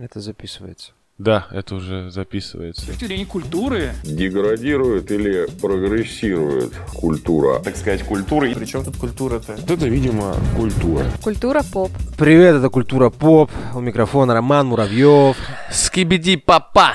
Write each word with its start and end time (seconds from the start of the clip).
Это 0.00 0.20
записывается. 0.20 0.92
Да, 1.18 1.48
это 1.50 1.74
уже 1.74 2.08
записывается. 2.12 2.82
С 2.82 2.84
точки 2.84 3.06
зрения 3.06 3.26
культуры. 3.26 3.90
Деградирует 4.04 5.10
или 5.10 5.48
прогрессирует 5.60 6.72
культура? 6.94 7.58
Так 7.58 7.76
сказать, 7.76 8.04
культура. 8.04 8.48
Причем 8.54 8.84
тут 8.84 8.96
культура-то? 8.96 9.54
Это, 9.54 9.74
видимо, 9.88 10.36
культура. 10.56 11.04
Культура 11.20 11.64
поп. 11.72 11.90
Привет, 12.16 12.54
это 12.54 12.68
Культура 12.70 13.10
Поп. 13.10 13.50
У 13.74 13.80
микрофона 13.80 14.34
Роман 14.34 14.68
Муравьев. 14.68 15.36
Скибиди 15.72 16.36
папа. 16.36 16.92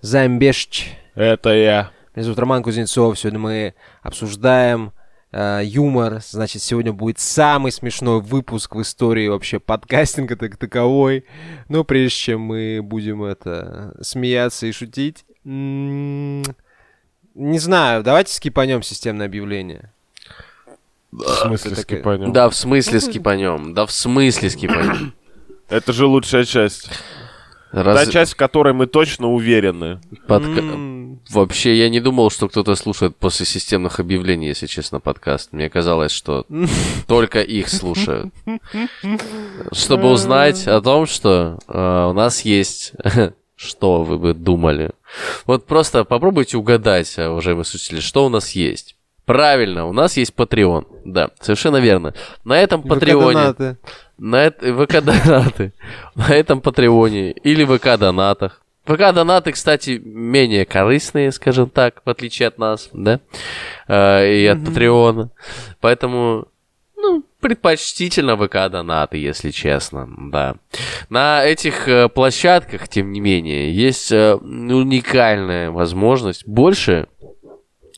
Замбешч. 0.00 0.86
Это 1.16 1.50
я. 1.50 1.90
Меня 2.14 2.22
зовут 2.22 2.38
Роман 2.38 2.62
Кузнецов. 2.62 3.18
Сегодня 3.18 3.40
мы 3.40 3.74
обсуждаем 4.02 4.92
э, 5.32 5.60
юмор. 5.64 6.20
Значит, 6.28 6.62
сегодня 6.62 6.92
будет 6.92 7.18
самый 7.18 7.72
смешной 7.72 8.20
выпуск 8.20 8.74
в 8.74 8.82
истории 8.82 9.28
вообще 9.28 9.58
подкастинга 9.58 10.36
так 10.36 10.56
таковой. 10.56 11.24
Но 11.68 11.84
прежде 11.84 12.16
чем 12.16 12.40
мы 12.42 12.80
будем 12.82 13.22
это 13.22 13.94
смеяться 14.00 14.66
и 14.66 14.72
шутить, 14.72 15.24
м, 15.44 16.42
не 17.34 17.58
знаю, 17.58 18.02
давайте 18.02 18.32
скипанем 18.32 18.82
системное 18.82 19.26
объявление. 19.26 19.92
В 21.12 21.22
смысле 21.24 21.72
это 21.72 21.80
такая- 21.82 21.98
скипанем? 22.00 22.32
Да, 22.32 22.48
в 22.50 22.54
смысле 22.56 23.00
скипанем? 23.00 23.74
Да, 23.74 23.86
в 23.86 23.92
смысле 23.92 24.50
скипанем? 24.50 25.14
Это 25.70 25.92
же 25.92 26.06
лучшая 26.06 26.44
часть. 26.44 26.90
Раз- 27.72 28.06
Та 28.06 28.10
часть, 28.10 28.32
в 28.32 28.36
которой 28.36 28.72
мы 28.72 28.86
точно 28.86 29.28
уверены. 29.28 30.00
подка- 30.26 30.58
М, 30.60 30.97
Вообще, 31.30 31.76
я 31.76 31.88
не 31.88 32.00
думал, 32.00 32.30
что 32.30 32.48
кто-то 32.48 32.74
слушает 32.74 33.16
после 33.16 33.46
системных 33.46 34.00
объявлений, 34.00 34.48
если 34.48 34.66
честно, 34.66 35.00
подкаст. 35.00 35.52
Мне 35.52 35.68
казалось, 35.68 36.12
что 36.12 36.46
только 37.06 37.42
их 37.42 37.68
слушают. 37.68 38.32
Чтобы 39.72 40.10
узнать 40.10 40.66
о 40.66 40.80
том, 40.80 41.06
что 41.06 41.58
э, 41.68 42.06
у 42.10 42.12
нас 42.12 42.42
есть... 42.42 42.92
Что 43.60 44.04
вы 44.04 44.18
бы 44.18 44.34
думали? 44.34 44.92
Вот 45.44 45.66
просто 45.66 46.04
попробуйте 46.04 46.56
угадать, 46.56 47.12
э, 47.18 47.26
уважаемые 47.26 47.64
слушатели, 47.64 47.98
что 47.98 48.24
у 48.24 48.28
нас 48.28 48.50
есть. 48.50 48.94
Правильно, 49.28 49.86
у 49.86 49.92
нас 49.92 50.16
есть 50.16 50.32
Patreon. 50.34 50.86
Да, 51.04 51.30
совершенно 51.40 51.76
верно. 51.76 52.14
На 52.44 52.58
этом 52.62 52.82
Патреоне... 52.82 53.76
На 54.16 54.50
ВК-донаты. 54.50 55.74
На 56.14 56.30
этом 56.30 56.62
Патреоне 56.62 57.32
или 57.32 57.64
ВК-донатах. 57.64 58.62
ВК-донаты, 58.88 59.52
кстати, 59.52 60.00
менее 60.02 60.64
корыстные, 60.64 61.30
скажем 61.30 61.68
так, 61.68 62.00
в 62.04 62.10
отличие 62.10 62.48
от 62.48 62.58
нас, 62.58 62.88
да, 62.92 63.20
Э, 63.88 64.26
и 64.30 64.46
от 64.46 64.64
Патреона. 64.64 65.30
Поэтому, 65.80 66.46
ну, 66.96 67.24
предпочтительно 67.40 68.36
ВК-донаты, 68.36 69.16
если 69.16 69.50
честно, 69.50 70.08
да. 70.30 70.56
На 71.08 71.44
этих 71.44 71.88
э, 71.88 72.08
площадках, 72.08 72.88
тем 72.88 73.12
не 73.12 73.20
менее, 73.20 73.72
есть 73.72 74.12
э, 74.12 74.34
уникальная 74.34 75.70
возможность 75.70 76.46
больше 76.46 77.08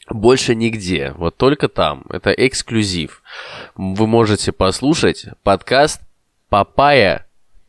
больше 0.09 0.57
нигде, 0.57 1.15
вот 1.17 1.37
только 1.37 1.69
там. 1.69 2.05
Это 2.09 2.33
эксклюзив. 2.33 3.23
Вы 3.77 4.09
можете 4.09 4.51
послушать 4.51 5.27
подкаст 5.45 6.03
Папая 6.49 7.29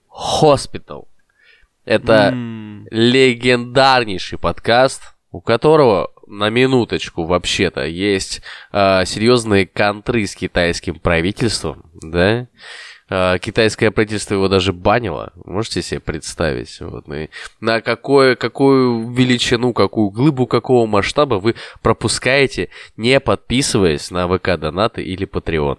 Hospital. 0.09 1.05
Это 1.85 2.29
М, 2.31 2.87
легендарнейший 2.91 4.37
подкаст, 4.37 5.01
у 5.31 5.41
которого 5.41 6.11
на 6.27 6.49
минуточку 6.49 7.25
вообще-то 7.25 7.85
есть 7.85 8.41
э, 8.71 9.05
серьезные 9.05 9.65
контры 9.67 10.25
с 10.25 10.35
китайским 10.35 10.99
правительством, 10.99 11.89
да? 12.01 12.47
Э, 13.13 13.39
китайское 13.39 13.91
правительство 13.91 14.35
его 14.35 14.47
даже 14.47 14.71
банило, 14.71 15.33
можете 15.43 15.81
себе 15.81 15.99
представить? 15.99 16.79
Вот, 16.79 17.13
и 17.13 17.29
на 17.59 17.81
какое, 17.81 18.37
какую 18.37 19.11
величину, 19.11 19.73
какую 19.73 20.11
глыбу, 20.11 20.47
какого 20.47 20.85
масштаба 20.85 21.35
вы 21.35 21.55
пропускаете, 21.81 22.69
не 22.95 23.19
подписываясь 23.19 24.11
на 24.11 24.29
ВК-донаты 24.29 25.03
или 25.03 25.27
Patreon. 25.27 25.77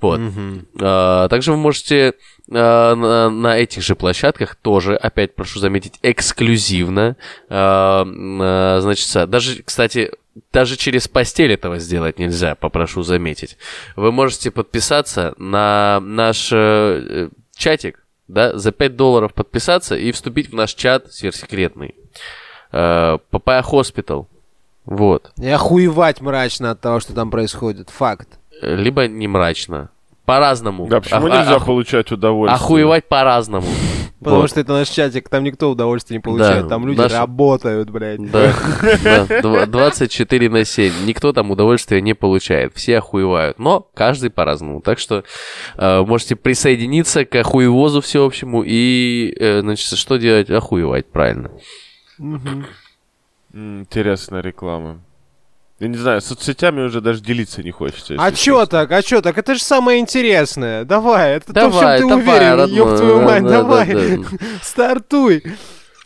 Вот. 0.00 0.18
мгм. 0.18 0.66
А, 0.80 1.28
Также 1.28 1.52
вы 1.52 1.56
можете 1.56 2.14
а, 2.50 2.96
на, 2.96 3.30
на 3.30 3.56
этих 3.56 3.84
же 3.84 3.94
площадках 3.94 4.56
тоже, 4.56 4.96
опять 4.96 5.36
прошу 5.36 5.60
заметить, 5.60 6.00
эксклюзивно, 6.02 7.16
а, 7.48 8.04
а, 8.04 8.80
значит, 8.80 9.14
а, 9.14 9.28
даже, 9.28 9.62
кстати, 9.62 10.10
даже 10.52 10.76
через 10.76 11.08
постель 11.08 11.52
этого 11.52 11.78
сделать 11.78 12.18
нельзя, 12.18 12.54
попрошу 12.54 13.02
заметить. 13.02 13.56
Вы 13.96 14.12
можете 14.12 14.50
подписаться 14.50 15.34
на 15.38 16.00
наш 16.02 16.50
э, 16.52 17.28
чатик, 17.56 18.04
да, 18.28 18.56
за 18.58 18.72
5 18.72 18.96
долларов 18.96 19.34
подписаться 19.34 19.96
и 19.96 20.12
вступить 20.12 20.50
в 20.50 20.54
наш 20.54 20.74
чат 20.74 21.12
сверхсекретный. 21.12 21.94
Э, 22.72 23.18
Папая 23.30 23.62
Hospital. 23.62 24.26
Вот. 24.84 25.32
И 25.38 25.48
охуевать 25.48 26.20
мрачно 26.20 26.70
от 26.70 26.80
того, 26.80 27.00
что 27.00 27.12
там 27.14 27.30
происходит. 27.30 27.90
Факт. 27.90 28.28
Либо 28.62 29.06
не 29.08 29.26
мрачно. 29.28 29.90
По-разному. 30.24 30.86
Да, 30.88 31.00
почему 31.00 31.26
А- 31.26 31.32
а- 31.34 31.38
нельзя 31.40 31.56
оху- 31.56 31.66
получать 31.66 32.10
удовольствие? 32.12 32.56
Охуевать 32.56 33.04
по-разному. 33.06 33.66
Потому 34.20 34.40
Вот. 34.42 34.50
что 34.50 34.60
это 34.60 34.72
наш 34.72 34.88
чатик, 34.88 35.28
там 35.28 35.44
никто 35.44 35.70
удовольствия 35.70 36.16
не 36.16 36.20
получает. 36.22 36.62
Да, 36.64 36.68
там 36.68 36.86
люди 36.86 36.98
наш- 36.98 37.12
работают, 37.12 37.90
блядь. 37.90 38.30
Да, 38.30 38.52
да, 39.04 39.24
дв- 39.26 39.66
24 39.66 40.48
на 40.50 40.64
7. 40.64 40.92
Никто 41.06 41.32
там 41.32 41.50
удовольствия 41.50 42.00
не 42.00 42.14
получает. 42.14 42.74
Все 42.74 42.98
охуевают. 42.98 43.58
Но 43.58 43.86
каждый 43.94 44.30
по-разному. 44.30 44.80
Так 44.80 44.98
что 44.98 45.24
э, 45.76 46.00
можете 46.04 46.36
присоединиться 46.36 47.24
к 47.24 47.34
охуевозу 47.36 48.00
всеобщему 48.00 48.62
и, 48.66 49.34
э, 49.38 49.60
значит, 49.60 49.98
что 49.98 50.16
делать? 50.16 50.50
Охуевать, 50.50 51.06
правильно. 51.06 51.50
М, 52.18 52.66
Интересная 53.52 54.42
реклама. 54.42 55.00
Я 55.78 55.88
не 55.88 55.98
знаю, 55.98 56.22
соцсетями 56.22 56.80
уже 56.82 57.02
даже 57.02 57.20
делиться 57.20 57.62
не 57.62 57.70
хочется. 57.70 58.14
А 58.18 58.30
чё 58.32 58.60
честно. 58.60 58.66
так, 58.66 58.92
а 58.92 59.02
чё 59.02 59.20
так? 59.20 59.36
Это 59.36 59.54
же 59.54 59.60
самое 59.60 60.00
интересное. 60.00 60.84
Давай, 60.84 61.36
это 61.36 61.52
то, 61.52 61.68
в 61.68 61.72
Давай, 61.72 61.98
чем 61.98 62.08
ты 62.08 62.16
давай, 62.16 62.36
уверен, 62.38 62.54
родной, 62.54 62.76
ёб 62.78 62.96
твою 62.96 63.20
мать, 63.20 63.42
да, 63.42 63.50
давай. 63.50 63.86
да, 63.92 64.00
да. 64.16 64.24
Стартуй. 64.62 65.42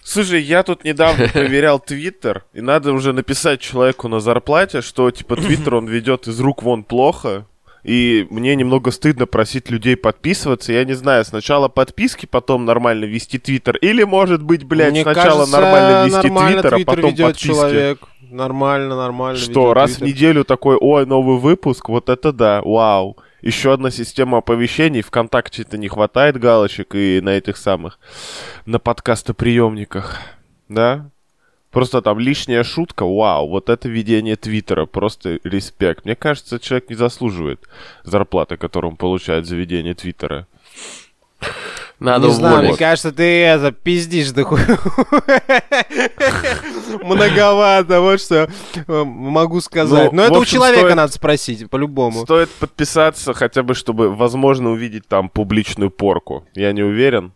Слушай, 0.02 0.42
я 0.42 0.64
тут 0.64 0.82
недавно 0.82 1.28
проверял 1.32 1.78
Твиттер, 1.78 2.44
и 2.52 2.60
надо 2.60 2.92
уже 2.92 3.12
написать 3.12 3.60
человеку 3.60 4.08
на 4.08 4.18
зарплате, 4.18 4.80
что, 4.80 5.08
типа, 5.12 5.36
Твиттер 5.40 5.76
он 5.76 5.86
ведет 5.86 6.26
из 6.26 6.40
рук 6.40 6.64
вон 6.64 6.82
плохо, 6.82 7.46
и 7.84 8.26
мне 8.28 8.56
немного 8.56 8.90
стыдно 8.90 9.26
просить 9.26 9.70
людей 9.70 9.96
подписываться. 9.96 10.72
Я 10.72 10.84
не 10.84 10.94
знаю, 10.94 11.24
сначала 11.24 11.68
подписки, 11.68 12.26
потом 12.26 12.64
нормально 12.64 13.04
вести 13.04 13.38
Твиттер, 13.38 13.76
или, 13.76 14.02
может 14.02 14.42
быть, 14.42 14.64
блядь, 14.64 14.90
Мне 14.90 15.02
сначала 15.02 15.44
кажется, 15.46 15.60
нормально 15.60 16.06
вести 16.06 16.28
Твиттер, 16.28 16.74
а 16.74 16.78
потом 16.84 17.16
подписки. 17.16 17.46
человек. 17.46 17.98
Нормально, 18.30 18.96
нормально. 18.96 19.38
Что, 19.38 19.74
раз 19.74 19.92
в 19.92 19.98
Твиттер. 19.98 20.08
неделю 20.08 20.44
такой, 20.44 20.76
ой, 20.80 21.04
новый 21.04 21.38
выпуск, 21.38 21.88
вот 21.88 22.08
это 22.08 22.32
да, 22.32 22.62
вау. 22.62 23.16
Еще 23.42 23.72
одна 23.72 23.90
система 23.90 24.38
оповещений, 24.38 25.02
ВКонтакте-то 25.02 25.78
не 25.78 25.88
хватает 25.88 26.38
галочек 26.38 26.94
и 26.94 27.20
на 27.22 27.30
этих 27.30 27.56
самых, 27.56 27.98
на 28.66 28.78
подкастоприемниках, 28.78 30.18
да? 30.68 31.10
Просто 31.70 32.02
там 32.02 32.18
лишняя 32.18 32.64
шутка, 32.64 33.04
вау, 33.04 33.48
вот 33.48 33.68
это 33.68 33.88
ведение 33.88 34.36
Твиттера, 34.36 34.86
просто 34.86 35.38
респект. 35.44 36.04
Мне 36.04 36.16
кажется, 36.16 36.58
человек 36.58 36.90
не 36.90 36.96
заслуживает 36.96 37.68
зарплаты, 38.02 38.56
которую 38.56 38.92
он 38.92 38.96
получает 38.96 39.46
за 39.46 39.56
ведение 39.56 39.94
Твиттера. 39.94 40.46
Надо 42.00 42.28
Не 42.28 42.32
знаю, 42.32 42.62
мне 42.62 42.76
кажется, 42.76 43.12
ты 43.12 43.44
это 43.44 43.72
пиздишь 43.72 44.30
да 44.30 44.44
хуй. 44.44 44.58
Многовато, 47.04 48.00
вот 48.00 48.20
что 48.20 48.48
могу 48.86 49.60
сказать. 49.60 50.10
Ну, 50.10 50.16
Но 50.16 50.22
это 50.24 50.38
у 50.38 50.44
человека 50.46 50.94
надо 50.94 51.12
спросить, 51.12 51.68
по-любому. 51.68 52.22
Стоит 52.22 52.48
подписаться, 52.50 53.34
хотя 53.34 53.62
бы, 53.62 53.74
чтобы, 53.74 54.14
возможно, 54.14 54.70
увидеть 54.70 55.06
там 55.08 55.28
публичную 55.28 55.90
порку. 55.90 56.46
Я 56.54 56.72
не 56.72 56.82
уверен, 56.82 57.34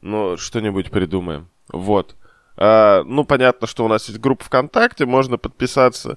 но 0.00 0.36
что-нибудь 0.36 0.92
придумаем. 0.92 1.48
Вот. 1.72 2.14
А, 2.56 3.02
ну, 3.04 3.24
понятно, 3.24 3.66
что 3.66 3.84
у 3.84 3.88
нас 3.88 4.06
есть 4.08 4.20
группа 4.20 4.44
ВКонтакте, 4.44 5.06
можно 5.06 5.38
подписаться 5.38 6.16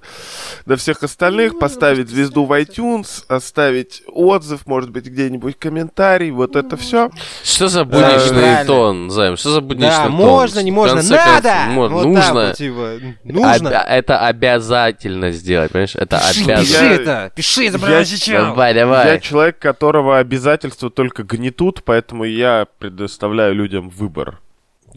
до 0.66 0.76
всех 0.76 1.02
остальных, 1.02 1.58
поставить 1.58 2.08
звезду 2.08 2.44
в 2.44 2.52
iTunes, 2.52 3.24
оставить 3.26 4.02
отзыв, 4.06 4.66
может 4.66 4.90
быть, 4.90 5.06
где-нибудь 5.06 5.58
комментарий, 5.58 6.30
вот 6.30 6.54
это 6.54 6.76
все. 6.76 7.10
Что 7.42 7.66
за 7.66 7.84
будничный 7.84 8.38
правильно. 8.40 8.64
тон, 8.66 9.10
Займ? 9.10 9.36
Что 9.36 9.50
за 9.50 9.60
будничный 9.60 9.88
Да, 9.90 10.04
тон? 10.04 10.12
можно, 10.12 10.60
не 10.60 10.70
можно, 10.70 11.02
надо! 11.02 11.42
концов, 11.42 11.74
Вот 11.76 11.88
так 11.90 12.04
нужно. 12.04 12.46
вот, 12.48 12.56
типа, 12.56 12.90
нужно. 13.24 13.68
Обя- 13.68 13.84
это 13.88 14.18
обязательно 14.26 15.32
сделать, 15.32 15.72
понимаешь? 15.72 15.96
Это 15.96 16.18
Пиши 16.18 16.50
обязательно. 16.52 16.86
Я- 16.88 16.94
это, 17.24 17.32
пиши 17.34 17.66
это 17.66 17.78
я- 17.78 17.84
прямо 17.84 18.04
сейчас. 18.04 18.44
Давай, 18.46 18.74
Я 18.74 18.80
давай. 18.80 19.20
человек, 19.20 19.58
которого 19.58 20.18
обязательства 20.18 20.88
только 20.88 21.24
гнетут, 21.24 21.82
поэтому 21.84 22.22
я 22.24 22.66
предоставляю 22.78 23.54
людям 23.54 23.88
выбор. 23.88 24.38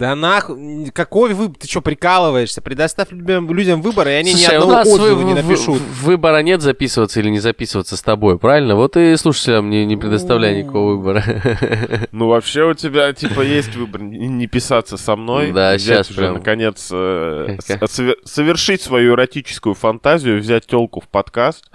Да 0.02 0.16
нахуй, 0.16 0.90
какой 0.96 1.36
выбор? 1.36 1.58
Ты 1.60 1.68
что, 1.68 1.80
прикалываешься? 1.80 2.60
Предоставь 2.60 3.12
людям, 3.12 3.54
людям 3.54 3.84
выбор, 3.84 4.08
и 4.08 4.12
они 4.14 4.32
Слушай, 4.32 4.54
ни 4.54 4.58
у 4.58 4.62
одного 4.62 4.72
нас 4.72 4.88
отзыва 4.88 5.14
вы- 5.14 5.24
не 5.26 5.34
напишут. 5.36 5.80
выбора 6.02 6.42
нет 6.42 6.64
записываться 6.64 7.20
или 7.20 7.30
не 7.30 7.40
записываться 7.40 7.96
с 7.96 8.02
тобой, 8.02 8.40
правильно? 8.40 8.76
Вот 8.76 8.98
и 8.98 9.16
слушателям 9.16 9.70
не, 9.70 9.86
не 9.86 9.98
предоставляй 9.98 10.58
никакого 10.64 10.96
выбора. 10.96 11.24
Ну, 12.12 12.28
вообще 12.28 12.64
у 12.64 12.74
тебя, 12.74 13.14
типа, 13.14 13.42
есть 13.42 13.76
выбор 13.76 14.02
не 14.02 14.48
писаться 14.48 14.98
со 14.98 15.16
мной. 15.16 15.52
Да, 15.52 15.78
щас 15.78 16.10
уже, 16.10 16.32
наконец, 16.32 16.90
э, 16.92 17.58
совершить 18.26 18.82
свою 18.82 19.14
эротическую 19.14 19.76
фантазию, 19.76 20.40
взять 20.40 20.66
телку 20.66 21.00
в 21.00 21.08
подкаст 21.08 21.70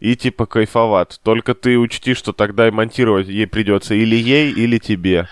и, 0.00 0.16
типа, 0.16 0.44
кайфовать. 0.44 1.18
Только 1.22 1.54
ты 1.54 1.78
учти, 1.78 2.12
что 2.12 2.34
тогда 2.34 2.68
и 2.68 2.70
монтировать 2.70 3.28
ей 3.28 3.46
придется 3.46 3.94
или 3.94 4.16
ей, 4.16 4.52
или 4.52 4.76
тебе. 4.76 5.28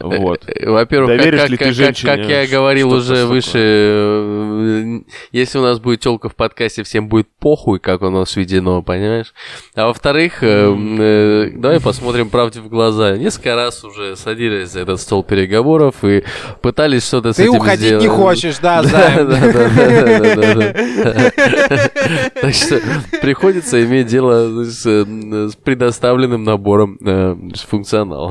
Вот. 0.00 0.42
Э, 0.46 0.68
Во-первых, 0.70 1.10
как, 1.10 1.18
Доверишь 1.18 1.40
как- 1.40 1.50
ли 1.50 1.56
ты 1.56 1.64
как- 1.64 1.74
женщине 1.74 2.16
как 2.16 2.26
я 2.28 2.46
говорил 2.46 2.92
уже 2.92 3.14
такое? 3.14 3.26
выше, 3.26 3.58
э, 3.58 5.00
если 5.32 5.58
у 5.58 5.62
нас 5.62 5.78
будет 5.78 6.00
телка 6.00 6.28
в 6.28 6.34
подкасте, 6.34 6.82
всем 6.82 7.08
будет 7.08 7.28
похуй, 7.40 7.78
как 7.78 8.02
у 8.02 8.10
нас 8.10 8.30
сведено, 8.30 8.82
понимаешь? 8.82 9.32
А 9.74 9.86
во-вторых, 9.86 10.42
э, 10.42 10.74
э, 10.98 11.50
давай 11.54 11.80
посмотрим 11.80 12.28
правде 12.28 12.60
в 12.60 12.68
глаза. 12.68 13.16
Несколько 13.16 13.54
раз 13.54 13.84
уже 13.84 14.16
садились 14.16 14.68
за 14.70 14.80
этот 14.80 15.00
стол 15.00 15.24
переговоров 15.24 16.04
и 16.04 16.24
пытались 16.60 17.06
что-то 17.06 17.32
с 17.32 17.36
Ты 17.36 17.48
уходить 17.48 17.86
сделать. 17.86 18.02
не 18.02 18.08
хочешь, 18.08 18.58
да, 18.58 18.82
Да, 18.82 18.88
Займ? 18.88 19.28
да, 19.30 20.54
да. 20.54 21.30
Так 22.40 22.54
что 22.54 22.80
приходится 23.22 23.82
иметь 23.84 24.06
дело 24.08 24.64
с 24.64 24.84
э, 24.86 25.48
предоставленным 25.64 26.44
набором 26.44 26.98
э, 27.04 27.34
функционала. 27.68 28.30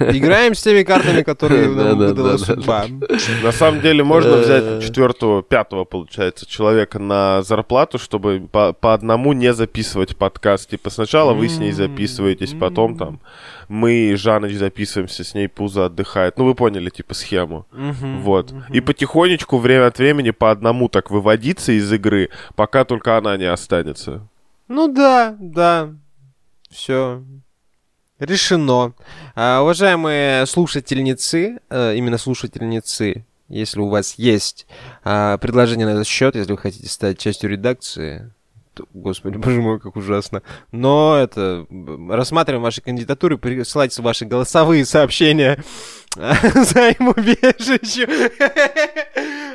Играем 0.00 0.54
с 0.54 0.62
теми 0.62 0.82
картами, 0.82 1.05
которые 1.24 1.74
Да, 1.74 1.84
нам 1.84 1.98
да, 1.98 2.06
выдала 2.08 2.32
да, 2.32 2.38
да, 2.38 2.44
судьба. 2.44 2.86
На 3.42 3.52
самом 3.52 3.80
деле 3.80 4.04
можно 4.04 4.34
Э. 4.34 4.40
взять 4.42 4.84
четвертого, 4.84 5.42
пятого, 5.42 5.84
получается, 5.84 6.46
человека 6.46 6.98
на 6.98 7.42
зарплату, 7.42 7.98
чтобы 7.98 8.48
по, 8.50 8.72
по 8.72 8.94
одному 8.94 9.32
не 9.32 9.52
записывать 9.52 10.16
подкаст. 10.16 10.70
Типа 10.70 10.90
сначала 10.90 11.32
вы 11.32 11.48
с 11.48 11.58
ней 11.58 11.72
записываетесь, 11.72 12.54
потом 12.54 12.96
там 12.96 13.20
мы, 13.68 14.14
Жаныч, 14.16 14.54
записываемся, 14.54 15.24
с 15.24 15.34
ней 15.34 15.48
Пузо 15.48 15.86
отдыхает. 15.86 16.38
Ну, 16.38 16.44
вы 16.44 16.54
поняли, 16.54 16.90
типа, 16.90 17.14
схему. 17.14 17.66
Вот. 17.72 18.54
И 18.72 18.80
потихонечку, 18.80 19.58
время 19.58 19.86
от 19.86 19.98
времени, 19.98 20.30
по 20.30 20.50
одному 20.50 20.88
так 20.88 21.10
выводиться 21.10 21.72
из 21.72 21.92
игры, 21.92 22.30
пока 22.54 22.84
только 22.84 23.16
она 23.16 23.36
не 23.36 23.44
останется. 23.46 24.26
Ну 24.68 24.92
да, 24.92 25.36
да. 25.38 25.90
Все. 26.70 27.22
Решено. 28.18 28.94
А, 29.34 29.60
уважаемые 29.60 30.46
слушательницы, 30.46 31.58
э, 31.68 31.96
именно 31.96 32.16
слушательницы, 32.16 33.26
если 33.48 33.80
у 33.80 33.88
вас 33.88 34.14
есть 34.14 34.66
а, 35.04 35.36
предложение 35.36 35.86
на 35.86 35.90
этот 35.90 36.06
счет, 36.06 36.34
если 36.34 36.52
вы 36.52 36.58
хотите 36.58 36.88
стать 36.88 37.18
частью 37.18 37.50
редакции, 37.50 38.32
то, 38.72 38.86
господи, 38.94 39.36
боже 39.42 39.60
мой, 39.60 39.80
как 39.80 39.96
ужасно. 39.96 40.42
Но 40.72 41.18
это 41.18 41.66
рассматриваем 42.08 42.62
ваши 42.62 42.80
кандидатуры, 42.80 43.36
присылайте 43.36 44.00
ваши 44.00 44.24
голосовые 44.24 44.84
сообщения. 44.84 45.62
А 46.18 46.34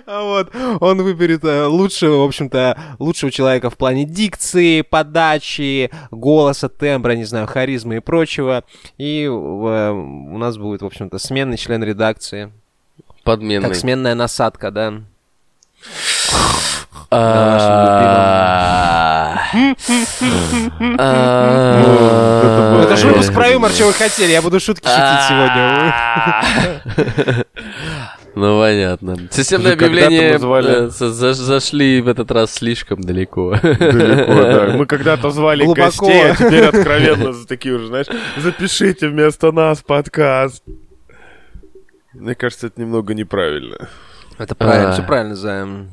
Вот. 0.06 0.52
Он 0.80 1.02
выберет 1.02 1.44
э, 1.44 1.66
лучшего, 1.66 2.18
в 2.18 2.24
общем-то, 2.24 2.78
лучшего 3.00 3.32
человека 3.32 3.70
в 3.70 3.78
плане 3.78 4.06
дикции, 4.06 4.82
подачи, 4.82 5.92
голоса, 6.12 6.70
тембра, 6.70 7.14
не 7.14 7.26
знаю, 7.26 7.48
харизмы 7.48 7.98
и 7.98 8.00
прочего. 8.00 8.64
И 8.98 9.24
э, 9.24 9.30
у 9.30 10.38
нас 10.38 10.58
будет, 10.58 10.82
в 10.82 10.86
общем-то, 10.86 11.18
сменный 11.20 11.58
член 11.58 11.84
редакции. 11.84 12.52
Подменный. 13.24 13.68
Как 13.68 13.78
сменная 13.78 14.16
насадка, 14.16 14.72
да. 14.72 15.02
А, 17.14 17.18
а, 20.98 21.82
Ну, 22.74 22.80
это 22.80 22.96
же 22.96 23.08
выпуск 23.08 23.34
про 23.34 23.50
юмор, 23.50 23.72
что 23.72 23.86
вы 23.88 23.94
хотели. 23.94 24.32
Я 24.32 24.42
буду 24.42 24.60
шутки 24.60 24.88
шутить 24.88 25.28
сегодня. 25.28 25.94
Ну, 28.34 28.60
понятно. 28.62 29.18
Системное 29.30 29.76
Уже 29.76 29.86
объявление 29.86 30.34
мы 30.34 30.40
звали- 30.40 30.86
э, 30.86 30.90
за- 30.90 31.12
за- 31.12 31.34
зашли 31.34 32.02
в 32.02 32.08
этот 32.08 32.32
раз 32.32 32.54
слишком 32.54 33.02
далеко. 33.02 33.56
Далеко, 33.62 34.34
да. 34.34 34.74
Мы 34.78 34.86
когда-то 34.86 35.32
звали 35.32 35.66
Глубоко. 35.66 35.86
гостей, 35.86 36.32
а 36.32 36.36
теперь 36.36 36.64
откровенно 36.66 37.34
за 37.34 37.46
такие 37.46 37.76
уже, 37.76 37.88
знаешь, 37.88 38.08
запишите 38.38 39.10
вместо 39.10 39.52
нас 39.52 39.82
подкаст. 39.82 40.64
Мне 42.14 42.36
кажется, 42.36 42.68
это 42.68 42.80
немного 42.80 43.14
неправильно. 43.14 43.90
Это 44.38 44.56
правильно, 44.56 44.90
А. 44.90 44.94
все 44.94 45.04
правильно, 45.04 45.36
Займ. 45.36 45.90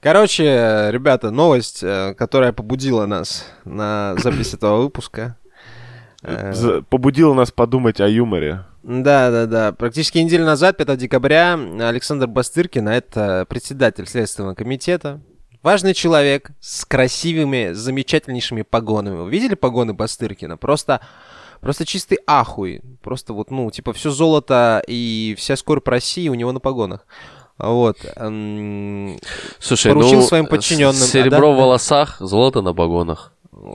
Короче, 0.00 0.88
ребята, 0.90 1.30
новость, 1.30 1.82
э, 1.82 2.14
которая 2.18 2.52
побудила 2.52 3.06
нас 3.06 3.46
на 3.64 4.14
запись 4.18 4.54
этого 4.54 4.82
выпуска. 4.82 5.36
Побудило 6.88 7.34
нас 7.34 7.52
подумать 7.52 8.00
о 8.00 8.08
юморе. 8.08 8.64
Да, 8.86 9.32
да, 9.32 9.46
да. 9.46 9.72
Практически 9.72 10.18
неделю 10.18 10.44
назад, 10.44 10.76
5 10.76 10.96
декабря, 10.96 11.54
Александр 11.54 12.28
Бастыркин, 12.28 12.86
а 12.86 12.94
это 12.94 13.44
председатель 13.48 14.06
Следственного 14.06 14.54
комитета, 14.54 15.20
важный 15.60 15.92
человек 15.92 16.52
с 16.60 16.84
красивыми, 16.84 17.72
замечательнейшими 17.72 18.62
погонами. 18.62 19.16
Вы 19.22 19.28
видели 19.30 19.56
погоны 19.56 19.92
Бастыркина? 19.92 20.56
Просто, 20.56 21.00
просто 21.60 21.84
чистый 21.84 22.18
ахуй. 22.28 22.80
Просто 23.02 23.32
вот, 23.32 23.50
ну, 23.50 23.68
типа, 23.72 23.92
все 23.92 24.10
золото 24.10 24.80
и 24.86 25.34
вся 25.36 25.56
скорбь 25.56 25.88
России 25.88 26.28
у 26.28 26.34
него 26.34 26.52
на 26.52 26.60
погонах. 26.60 27.08
Вот. 27.58 27.96
Слушай, 29.58 29.92
Поручил 29.92 30.20
ну, 30.20 30.26
своим 30.26 30.46
подчиненным, 30.46 30.94
с- 30.94 31.02
а, 31.02 31.06
Серебро 31.08 31.48
да? 31.48 31.54
в 31.54 31.56
волосах, 31.56 32.18
золото 32.20 32.62
на 32.62 32.72
погонах. 32.72 33.32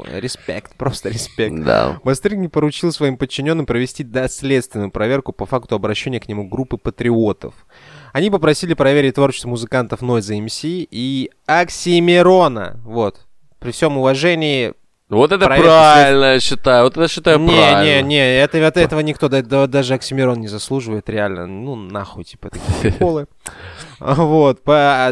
Респект, 0.07 0.75
просто 0.77 1.09
респект. 1.09 1.63
Да. 1.63 1.99
Бастрыгин 2.03 2.49
поручил 2.49 2.91
своим 2.91 3.17
подчиненным 3.17 3.65
провести 3.65 4.03
доследственную 4.03 4.91
проверку 4.91 5.33
по 5.33 5.45
факту 5.45 5.75
обращения 5.75 6.19
к 6.19 6.27
нему 6.27 6.47
группы 6.47 6.77
патриотов. 6.77 7.53
Они 8.13 8.29
попросили 8.29 8.73
проверить 8.73 9.15
творчество 9.15 9.49
музыкантов 9.49 10.01
Noise 10.01 10.45
MC 10.45 10.87
и 10.89 11.31
Оксимирона. 11.45 12.79
Вот. 12.83 13.27
При 13.59 13.71
всем 13.71 13.97
уважении... 13.97 14.73
Вот 15.11 15.33
это 15.33 15.45
Проверка 15.45 15.67
правильно, 15.67 16.33
я 16.33 16.39
считаю. 16.39 16.85
Вот 16.85 16.95
это 16.95 17.07
считаю 17.09 17.37
Не, 17.37 17.47
не, 17.47 17.51
правильно. 17.51 18.07
не, 18.07 18.39
это, 18.39 18.57
это- 18.59 18.79
этого 18.79 19.01
никто, 19.01 19.27
да- 19.27 19.41
да- 19.41 19.67
даже 19.67 19.93
Оксимирон 19.93 20.39
не 20.39 20.47
заслуживает, 20.47 21.09
реально. 21.09 21.47
Ну, 21.47 21.75
нахуй, 21.75 22.23
типа, 22.23 22.49
такие 22.49 22.73
приколы. 22.81 23.27
Вот. 23.99 24.63
По, 24.63 24.73
а, 25.09 25.11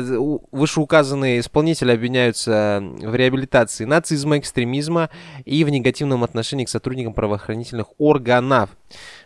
вышеуказанные 0.52 1.42
исполнители 1.42 1.92
обвиняются 1.92 2.82
в 2.82 3.14
реабилитации 3.14 3.84
нацизма, 3.84 4.38
экстремизма 4.40 5.10
и 5.44 5.66
в 5.66 5.70
негативном 5.70 6.24
отношении 6.24 6.64
к 6.64 6.70
сотрудникам 6.70 7.14
правоохранительных 7.14 7.88
органов. 7.98 8.70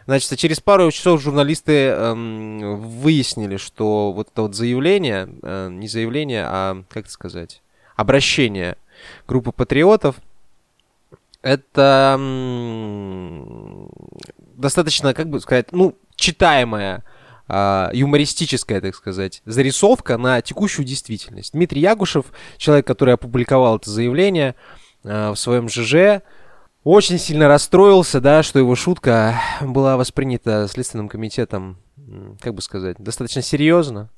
Значит, 0.08 0.38
через 0.40 0.60
пару 0.60 0.90
часов 0.92 1.22
журналисты 1.22 1.90
эм, 1.90 2.78
выяснили, 2.82 3.58
что 3.58 4.12
вот 4.12 4.30
это 4.34 4.42
вот 4.42 4.56
заявление, 4.56 5.30
э, 5.44 5.70
не 5.72 5.88
заявление, 5.88 6.46
а, 6.48 6.84
как 6.90 7.04
это 7.04 7.12
сказать, 7.12 7.62
обращение 7.96 8.76
группы 9.28 9.52
патриотов, 9.52 10.16
это 11.44 12.20
достаточно, 14.56 15.14
как 15.14 15.30
бы 15.30 15.40
сказать, 15.42 15.72
ну, 15.72 15.96
читаемая, 16.16 17.04
а, 17.48 17.90
юмористическая, 17.94 18.82
так 18.82 18.96
сказать, 18.96 19.42
зарисовка 19.46 20.18
на 20.18 20.42
текущую 20.42 20.86
действительность. 20.86 21.52
Дмитрий 21.54 21.82
Ягушев, 21.82 22.28
человек, 22.58 22.88
который 22.88 23.14
опубликовал 23.16 23.78
это 23.78 23.90
заявление 23.90 24.56
а, 25.04 25.34
в 25.34 25.36
своем 25.38 25.70
ЖЖ, 25.70 26.24
очень 26.84 27.20
сильно 27.20 27.48
расстроился, 27.48 28.22
да, 28.22 28.42
что 28.44 28.60
его 28.60 28.76
шутка 28.76 29.40
была 29.62 29.98
воспринята 29.98 30.68
Следственным 30.70 31.10
комитетом, 31.10 31.78
как 32.42 32.56
бы 32.56 32.62
сказать, 32.62 32.98
достаточно 33.00 33.42
серьезно. 33.42 34.10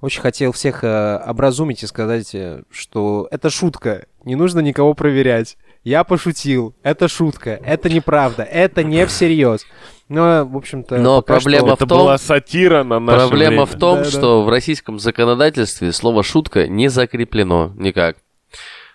Очень 0.00 0.22
хотел 0.22 0.52
всех 0.52 0.82
э, 0.82 1.18
образумить 1.26 1.82
и 1.82 1.86
сказать, 1.86 2.34
э, 2.34 2.62
что 2.70 3.28
это 3.30 3.50
шутка, 3.50 4.06
не 4.24 4.34
нужно 4.34 4.60
никого 4.60 4.94
проверять. 4.94 5.58
Я 5.82 6.04
пошутил, 6.04 6.74
это 6.82 7.08
шутка, 7.08 7.58
это 7.64 7.88
неправда, 7.88 8.42
это 8.42 8.84
не 8.84 9.06
всерьез. 9.06 9.64
Но, 10.08 10.44
в 10.44 10.56
общем-то, 10.56 10.98
Но 10.98 11.22
проблема 11.22 11.68
что- 11.68 11.70
в 11.70 11.74
Это 11.78 11.86
том- 11.86 11.98
была 12.00 12.18
сатира 12.18 12.82
на 12.84 12.98
наше 12.98 13.28
Проблема 13.28 13.50
время. 13.64 13.66
в 13.66 13.78
том, 13.78 13.98
Да, 13.98 14.04
да. 14.04 14.10
что 14.10 14.42
в 14.42 14.48
российском 14.48 14.98
законодательстве 14.98 15.92
слово 15.92 16.22
шутка 16.22 16.66
не 16.68 16.88
закреплено 16.88 17.72
никак. 17.76 18.16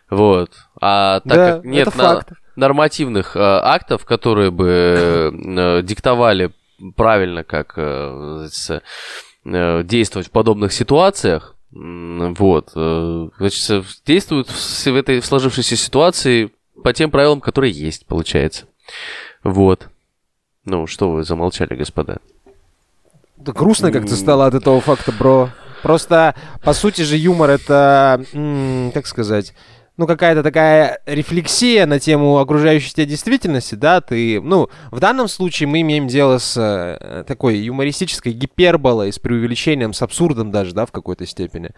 Вот. 0.10 0.52
А 0.80 1.22
так 1.22 1.38
Да, 1.38 1.52
как 1.56 1.66
нет 1.66 1.88
это 1.88 1.98
на- 1.98 2.26
нормативных 2.56 3.36
э, 3.36 3.40
актов, 3.40 4.06
которые 4.06 4.52
бы 4.52 5.32
э, 5.34 5.82
диктовали 5.82 6.52
правильно, 6.96 7.44
как 7.44 7.74
э, 7.78 8.48
э, 9.46 9.84
действовать 9.84 10.28
в 10.28 10.32
подобных 10.32 10.74
ситуациях, 10.74 11.56
вот, 11.72 12.70
э, 12.76 13.30
значит, 13.40 13.86
действуют 14.06 14.50
в, 14.50 14.86
в 14.86 14.96
этой 14.96 15.22
сложившейся 15.22 15.76
ситуации 15.76 16.52
по 16.84 16.94
тем 16.94 17.12
правилам, 17.12 17.42
которые 17.42 17.72
есть, 17.72 18.06
получается. 18.06 18.66
Вот. 19.44 19.88
Ну, 20.66 20.88
что 20.88 21.12
вы 21.12 21.24
замолчали, 21.24 21.76
господа? 21.76 22.18
Да 23.38 23.52
грустно 23.52 23.92
как-то 23.92 24.16
стало 24.16 24.48
от 24.48 24.54
этого 24.56 24.82
факта, 24.82 25.12
бро. 25.12 25.50
Просто, 25.84 26.34
по 26.64 26.74
сути 26.74 27.04
же, 27.04 27.16
юмор 27.16 27.52
это, 27.52 28.26
как 28.94 29.06
сказать, 29.06 29.54
ну, 29.98 30.08
какая-то 30.08 30.44
такая 30.44 31.00
рефлексия 31.06 31.86
на 31.86 32.00
тему 32.00 32.38
окружающей 32.40 32.92
тебя 32.92 33.06
действительности, 33.06 33.76
да, 33.76 34.02
ты, 34.02 34.42
ну, 34.42 34.70
в 34.92 35.00
данном 35.00 35.30
случае 35.30 35.68
мы 35.68 35.82
имеем 35.82 36.08
дело 36.08 36.38
с 36.38 36.58
э, 36.58 37.24
такой 37.26 37.58
юмористической 37.58 38.34
гиперболой, 38.34 39.14
с 39.14 39.20
преувеличением, 39.20 39.94
с 39.94 40.02
абсурдом 40.02 40.52
даже, 40.52 40.74
да, 40.74 40.86
в 40.86 40.92
какой-то 40.92 41.26
степени. 41.26 41.72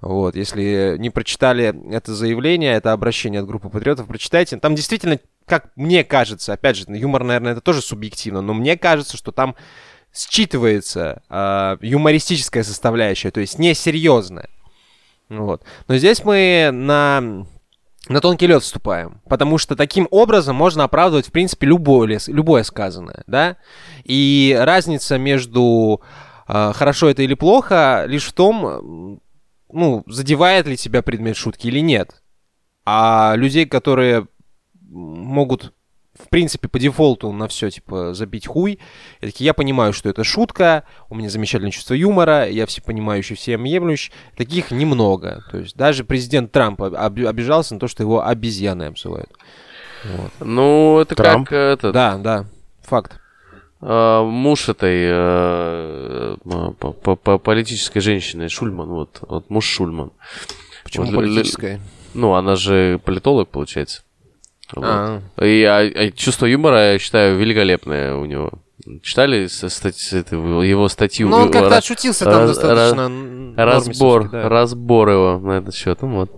Вот, 0.00 0.36
если 0.36 0.96
не 0.98 1.10
прочитали 1.10 1.74
это 1.92 2.14
заявление, 2.14 2.74
это 2.74 2.92
обращение 2.92 3.40
от 3.40 3.46
группы 3.46 3.68
патриотов, 3.68 4.06
прочитайте. 4.06 4.56
Там 4.58 4.76
действительно, 4.76 5.18
как 5.44 5.70
мне 5.74 6.04
кажется, 6.04 6.52
опять 6.52 6.76
же, 6.76 6.84
юмор, 6.88 7.24
наверное, 7.24 7.52
это 7.52 7.60
тоже 7.60 7.82
субъективно, 7.82 8.40
но 8.40 8.54
мне 8.54 8.76
кажется, 8.76 9.16
что 9.16 9.32
там 9.32 9.56
считывается 10.14 11.22
э, 11.28 11.76
юмористическая 11.80 12.62
составляющая, 12.62 13.32
то 13.32 13.40
есть 13.40 13.58
несерьезная. 13.58 14.48
Вот. 15.28 15.62
Но 15.88 15.96
здесь 15.96 16.22
мы 16.22 16.70
на 16.72 17.46
на 18.08 18.20
тонкий 18.20 18.46
лед 18.46 18.62
вступаем. 18.62 19.20
Потому 19.28 19.58
что 19.58 19.76
таким 19.76 20.08
образом 20.10 20.56
можно 20.56 20.84
оправдывать, 20.84 21.28
в 21.28 21.32
принципе, 21.32 21.66
любое, 21.66 22.20
любое 22.26 22.62
сказанное, 22.62 23.24
да? 23.26 23.56
И 24.04 24.56
разница 24.60 25.18
между 25.18 26.02
э, 26.46 26.72
хорошо 26.74 27.08
это 27.08 27.22
или 27.22 27.34
плохо 27.34 28.04
лишь 28.06 28.26
в 28.26 28.32
том, 28.32 29.20
ну, 29.72 30.04
задевает 30.06 30.66
ли 30.66 30.76
тебя 30.76 31.02
предмет 31.02 31.36
шутки 31.36 31.66
или 31.66 31.80
нет. 31.80 32.22
А 32.84 33.34
людей, 33.36 33.66
которые 33.66 34.28
могут 34.80 35.72
в 36.18 36.28
принципе, 36.28 36.68
по 36.68 36.78
дефолту 36.78 37.32
на 37.32 37.48
все, 37.48 37.70
типа, 37.70 38.14
забить 38.14 38.46
хуй. 38.46 38.78
Я 39.20 39.28
таки, 39.28 39.44
я 39.44 39.52
понимаю, 39.52 39.92
что 39.92 40.08
это 40.08 40.22
шутка, 40.22 40.84
у 41.08 41.14
меня 41.14 41.28
замечательное 41.28 41.72
чувство 41.72 41.94
юмора, 41.94 42.48
я 42.48 42.66
все 42.66 42.82
понимающий, 42.82 43.34
всем 43.34 43.64
емлющий. 43.64 44.12
Таких 44.36 44.70
немного. 44.70 45.44
То 45.50 45.58
есть 45.58 45.76
даже 45.76 46.04
президент 46.04 46.52
Трамп 46.52 46.82
об, 46.82 47.18
обижался 47.26 47.74
на 47.74 47.80
то, 47.80 47.88
что 47.88 48.02
его 48.02 48.24
обезьяны 48.24 48.84
обзывают. 48.84 49.30
Вот. 50.04 50.30
Ну, 50.40 51.00
это 51.00 51.14
Трамп? 51.16 51.48
как 51.48 51.56
это... 51.56 51.92
Да, 51.92 52.16
да, 52.18 52.46
факт. 52.82 53.20
А, 53.80 54.22
муж 54.22 54.68
этой 54.68 55.08
а, 55.10 56.36
по, 56.78 56.92
по, 56.92 57.16
по 57.16 57.38
политической 57.38 58.00
женщины, 58.00 58.48
Шульман, 58.48 58.88
вот, 58.88 59.18
вот 59.22 59.50
муж 59.50 59.66
Шульман. 59.66 60.12
Почему 60.84 61.06
вот, 61.06 61.16
политическая? 61.16 61.80
Ну, 62.14 62.34
она 62.34 62.54
же 62.54 63.00
политолог, 63.04 63.48
получается. 63.48 64.03
А. 64.76 65.20
И 65.42 65.62
а, 65.64 65.78
а, 65.78 66.10
чувство 66.10 66.46
юмора, 66.46 66.92
я 66.92 66.98
считаю, 66.98 67.36
великолепное 67.36 68.14
у 68.14 68.24
него. 68.24 68.52
Читали 69.02 69.46
стати- 69.46 70.66
его 70.66 70.88
статью? 70.88 71.28
Ну, 71.28 71.36
он 71.36 71.50
как-то 71.50 71.76
отшутился 71.76 72.24
там 72.24 72.40
раз, 72.40 72.50
достаточно. 72.50 73.54
Разбор, 73.56 74.28
да. 74.28 74.48
разбор 74.48 75.08
его 75.08 75.38
на 75.38 75.58
этот 75.58 75.74
счет. 75.74 76.02
Ну, 76.02 76.08
вот. 76.08 76.30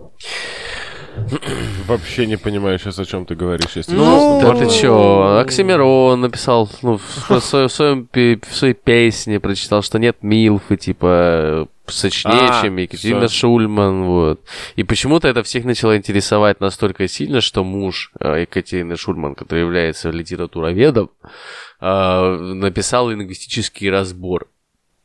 Вообще 1.87 2.25
не 2.25 2.37
понимаю 2.37 2.79
сейчас, 2.79 2.99
о 2.99 3.05
чем 3.05 3.25
ты 3.25 3.35
говоришь, 3.35 3.75
если 3.75 3.95
Ну, 3.95 4.39
да 4.41 4.55
ты 4.55 4.69
чё, 4.69 5.37
Оксимирон 5.39 6.21
написал, 6.21 6.69
ну, 6.81 6.97
в, 6.97 7.39
своем, 7.39 7.67
в, 7.67 7.71
своем, 7.71 8.09
в 8.13 8.55
своей 8.55 8.73
песне 8.73 9.39
прочитал, 9.39 9.81
что 9.81 9.99
нет 9.99 10.17
милфы, 10.21 10.77
типа, 10.77 11.67
сочнее, 11.87 12.49
а, 12.49 12.61
чем 12.61 12.77
Екатерина 12.77 13.27
все. 13.27 13.39
Шульман, 13.39 14.03
вот. 14.03 14.41
И 14.75 14.83
почему-то 14.83 15.27
это 15.27 15.43
всех 15.43 15.65
начало 15.65 15.97
интересовать 15.97 16.59
настолько 16.59 17.07
сильно, 17.07 17.41
что 17.41 17.63
муж 17.63 18.11
э, 18.19 18.41
Екатерины 18.41 18.97
Шульман, 18.97 19.35
который 19.35 19.61
является 19.61 20.09
литературоведом, 20.09 21.11
э, 21.79 22.35
написал 22.53 23.09
лингвистический 23.09 23.89
разбор 23.89 24.47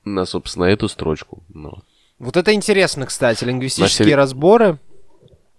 на, 0.05 0.25
собственно, 0.25 0.65
эту 0.65 0.89
строчку. 0.89 1.45
Ну. 1.49 1.83
Вот 2.19 2.37
это 2.37 2.53
интересно, 2.53 3.07
кстати, 3.07 3.45
лингвистические 3.45 4.11
на 4.11 4.17
разборы. 4.17 4.79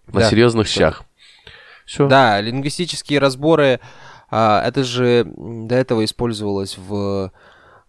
На 0.08 0.22
да, 0.22 0.30
серьезных 0.30 0.68
щах. 0.68 1.04
Все. 1.86 2.08
Да, 2.08 2.40
лингвистические 2.42 3.20
разборы, 3.20 3.80
а, 4.30 4.64
это 4.66 4.84
же 4.84 5.26
до 5.36 5.76
этого 5.76 6.04
использовалось 6.06 6.78
в 6.78 7.32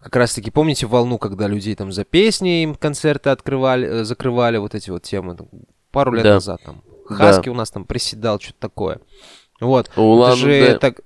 как 0.05 0.17
раз-таки, 0.17 0.51
помните 0.51 0.87
волну, 0.87 1.17
когда 1.19 1.49
людей 1.49 1.75
там 1.75 1.91
за 1.91 2.05
песни 2.05 2.63
им 2.63 2.75
концерты 2.75 3.31
открывали, 3.31 3.89
э, 3.89 4.05
закрывали, 4.05 4.59
вот 4.59 4.75
эти 4.75 4.91
вот 4.91 5.03
темы, 5.03 5.35
пару 5.91 6.13
лет 6.13 6.25
да. 6.25 6.35
назад 6.35 6.61
там. 6.63 6.83
Хаски 7.07 7.47
да. 7.47 7.51
у 7.51 7.55
нас 7.55 7.71
там 7.71 7.87
приседал, 7.87 8.39
что-то 8.39 8.59
такое. 8.61 9.01
Вот. 9.61 9.91
Улан, 9.97 10.33
это 10.33 10.39
же 10.39 10.69
да. 10.73 10.79
так... 10.79 11.01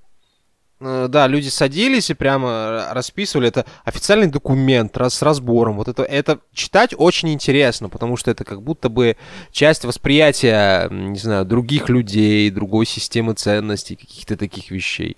Э, 0.81 1.07
да, 1.09 1.27
люди 1.27 1.49
садились 1.49 2.11
и 2.11 2.15
прямо 2.15 2.89
расписывали. 2.93 3.49
Это 3.49 3.67
официальный 3.85 4.29
документ 4.29 4.97
раз, 4.97 5.15
с 5.15 5.23
разбором. 5.23 5.77
Вот 5.77 5.89
это, 5.89 6.03
это 6.03 6.41
читать 6.53 6.95
очень 6.97 7.31
интересно, 7.31 7.89
потому 7.89 8.17
что 8.17 8.31
это 8.31 8.45
как 8.45 8.63
будто 8.63 8.89
бы 8.89 9.17
часть 9.51 9.85
восприятия, 9.85 10.89
не 10.91 11.19
знаю, 11.19 11.45
других 11.45 11.89
людей, 11.89 12.51
другой 12.51 12.87
системы 12.87 13.35
ценностей, 13.35 13.97
каких-то 13.97 14.37
таких 14.37 14.71
вещей. 14.71 15.17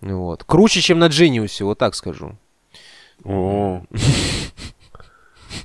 Вот. 0.00 0.44
Круче, 0.44 0.80
чем 0.80 0.98
на 0.98 1.08
Genius, 1.08 1.62
вот 1.64 1.78
так 1.78 1.94
скажу. 1.94 2.36
О. 3.24 3.82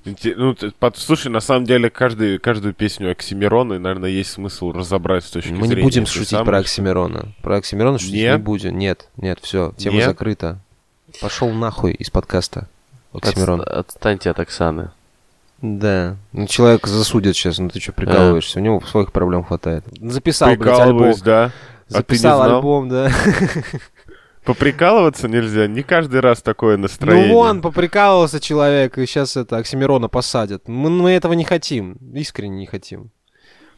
Ну, 0.05 0.55
слушай, 0.95 1.29
на 1.29 1.39
самом 1.39 1.65
деле, 1.65 1.89
каждый, 1.89 2.39
каждую 2.39 2.73
песню 2.73 3.11
Оксимирона, 3.11 3.79
наверное, 3.79 4.09
есть 4.09 4.31
смысл 4.31 4.71
разобрать 4.71 5.25
с 5.25 5.29
точки 5.29 5.51
Мы 5.51 5.67
зрения... 5.67 5.75
Мы 5.75 5.75
не 5.77 5.83
будем 5.83 6.05
шутить 6.05 6.29
сам... 6.29 6.45
про 6.45 6.59
Оксимирона. 6.59 7.33
Про 7.41 7.57
Оксимирона 7.57 7.99
шутить 7.99 8.15
нет? 8.15 8.37
не 8.37 8.43
будем. 8.43 8.77
Нет, 8.77 9.09
нет, 9.17 9.39
все, 9.41 9.73
тема 9.77 9.97
нет? 9.97 10.05
закрыта. 10.05 10.59
Пошел 11.21 11.49
нахуй 11.49 11.93
из 11.93 12.09
подкаста. 12.09 12.67
Оксимирон. 13.13 13.61
От, 13.61 13.67
отстаньте 13.67 14.29
от 14.29 14.39
Оксаны. 14.39 14.91
Да. 15.61 16.17
Ну, 16.33 16.47
человек 16.47 16.85
засудят 16.85 17.35
сейчас, 17.35 17.57
ну 17.57 17.69
ты 17.69 17.79
что, 17.79 17.91
прикалываешься? 17.91 18.59
А. 18.59 18.61
У 18.61 18.65
него 18.65 18.81
своих 18.81 19.11
проблем 19.11 19.43
хватает. 19.43 19.83
Записал, 19.99 20.55
блядь, 20.55 20.79
альбом. 20.79 21.15
да? 21.23 21.51
Записал 21.87 22.41
а 22.41 22.57
альбом, 22.57 22.89
да. 22.89 23.11
Поприкалываться 24.47 25.27
нельзя, 25.27 25.67
не 25.67 25.83
каждый 25.83 26.21
раз 26.21 26.41
такое 26.41 26.77
настроение. 26.77 27.27
Ну 27.27 27.33
вон, 27.33 27.61
поприкалывался 27.61 28.39
человек, 28.39 28.97
и 28.97 29.05
сейчас 29.05 29.35
это 29.35 29.57
Оксимирона 29.57 30.07
посадят. 30.07 30.69
Мы, 30.69 30.89
мы 30.89 31.11
этого 31.11 31.33
не 31.33 31.43
хотим, 31.43 31.97
искренне 32.13 32.59
не 32.59 32.65
хотим. 32.65 33.11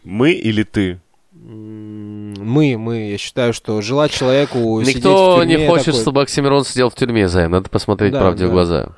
Мы 0.03 0.33
или 0.33 0.61
ты? 0.61 1.01
Мы, 1.31 2.77
мы. 2.77 3.09
Я 3.09 3.17
считаю, 3.17 3.53
что 3.53 3.81
желать 3.81 4.11
человеку 4.11 4.79
Никто 4.81 5.43
не 5.43 5.65
хочет, 5.65 5.85
такой... 5.87 6.01
чтобы 6.01 6.21
Оксимирон 6.21 6.63
сидел 6.63 6.91
в 6.91 6.95
тюрьме, 6.95 7.27
Займ. 7.27 7.49
Надо 7.49 7.67
посмотреть 7.67 8.13
да, 8.13 8.19
правде 8.19 8.43
да. 8.43 8.49
в 8.49 8.51
глаза. 8.51 8.89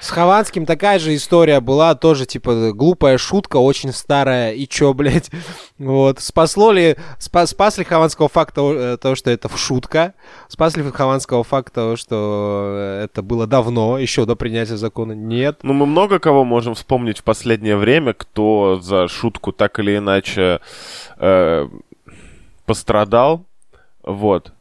С 0.00 0.10
Хованским 0.10 0.64
такая 0.64 0.98
же 0.98 1.14
история 1.14 1.60
была, 1.60 1.94
тоже, 1.94 2.24
типа, 2.24 2.72
глупая 2.72 3.18
шутка, 3.18 3.58
очень 3.58 3.92
старая, 3.92 4.52
и 4.52 4.66
чё, 4.66 4.92
блядь, 4.94 5.30
вот, 5.78 6.20
спасло 6.20 6.72
ли, 6.72 6.96
спас, 7.18 7.50
спас 7.50 7.76
ли 7.76 7.84
Хованского 7.84 8.28
факт 8.28 8.54
того, 8.54 8.72
э, 8.72 8.96
того, 8.96 9.14
что 9.14 9.30
это 9.30 9.48
шутка, 9.56 10.14
спас 10.48 10.76
ли 10.76 10.82
Хованского 10.82 11.44
факт 11.44 11.74
того, 11.74 11.96
что 11.96 13.00
это 13.02 13.22
было 13.22 13.46
давно, 13.46 13.98
еще 13.98 14.24
до 14.24 14.36
принятия 14.36 14.78
закона, 14.78 15.12
нет. 15.12 15.58
Ну, 15.62 15.74
мы 15.74 15.84
много 15.84 16.18
кого 16.18 16.44
можем 16.44 16.74
вспомнить 16.74 17.18
в 17.18 17.22
последнее 17.22 17.76
время, 17.76 18.14
кто 18.14 18.80
за 18.82 19.06
шутку 19.06 19.52
так 19.52 19.78
или 19.80 19.98
иначе 19.98 20.60
э, 21.18 21.68
пострадал, 22.64 23.44
вот, 24.02 24.52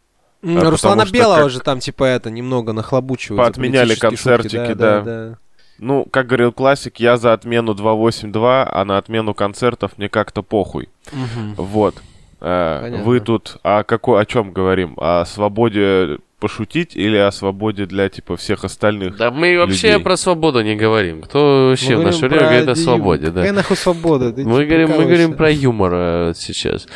а, 0.43 0.69
Руслана 0.69 1.05
Белого 1.05 1.43
как... 1.43 1.49
же 1.49 1.59
там, 1.59 1.79
типа, 1.79 2.03
это, 2.03 2.29
немного 2.29 2.73
нахлобучивают. 2.73 3.43
Поотменяли 3.43 3.95
концертики, 3.95 4.55
шутки, 4.55 4.73
да, 4.73 4.73
да. 4.73 5.01
да, 5.01 5.29
да. 5.29 5.37
Ну, 5.79 6.05
как 6.05 6.27
говорил 6.27 6.51
классик, 6.51 6.99
я 6.99 7.17
за 7.17 7.33
отмену 7.33 7.73
282, 7.73 8.69
а 8.69 8.85
на 8.85 8.97
отмену 8.97 9.33
концертов 9.33 9.97
мне 9.97 10.09
как-то 10.09 10.43
похуй. 10.43 10.89
Угу. 11.11 11.63
Вот. 11.63 11.95
Э, 12.41 13.01
вы 13.03 13.19
тут 13.21 13.57
о, 13.63 13.83
какой, 13.83 14.21
о 14.21 14.25
чем 14.25 14.51
говорим? 14.51 14.95
О 14.97 15.23
свободе 15.25 16.19
пошутить 16.39 16.95
или 16.95 17.17
о 17.17 17.31
свободе 17.31 17.85
для, 17.85 18.09
типа, 18.09 18.37
всех 18.37 18.63
остальных 18.63 19.17
Да 19.17 19.29
мы 19.29 19.57
вообще 19.57 19.87
людей? 19.87 20.03
про 20.03 20.17
свободу 20.17 20.61
не 20.61 20.75
говорим. 20.75 21.21
Кто 21.21 21.69
вообще 21.69 21.95
мы 21.95 22.03
в 22.03 22.05
наше 22.05 22.27
время 22.27 22.43
говорит 22.43 22.69
о 22.69 22.75
свободе, 22.75 23.25
да? 23.27 23.41
Какая 23.41 23.53
нахуй 23.53 23.77
свобода? 23.77 24.33
мы, 24.37 24.65
говорим, 24.65 24.89
мы 24.89 25.03
говорим 25.03 25.33
про 25.33 25.49
юмор 25.49 26.33
сейчас. 26.35 26.87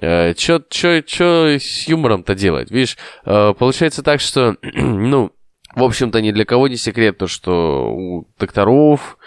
Э, 0.00 0.34
чё, 0.34 0.60
чё, 0.70 1.00
чё 1.02 1.58
с 1.58 1.88
юмором-то 1.88 2.34
делать? 2.34 2.70
Видишь, 2.70 2.96
э, 3.24 3.54
получается 3.58 4.02
так, 4.02 4.20
что, 4.20 4.56
ну, 4.62 5.32
в 5.74 5.82
общем-то, 5.82 6.20
ни 6.20 6.30
для 6.30 6.44
кого 6.44 6.68
не 6.68 6.76
секрет 6.76 7.18
то, 7.18 7.26
что 7.26 7.90
у 7.92 8.28
докторов, 8.38 9.18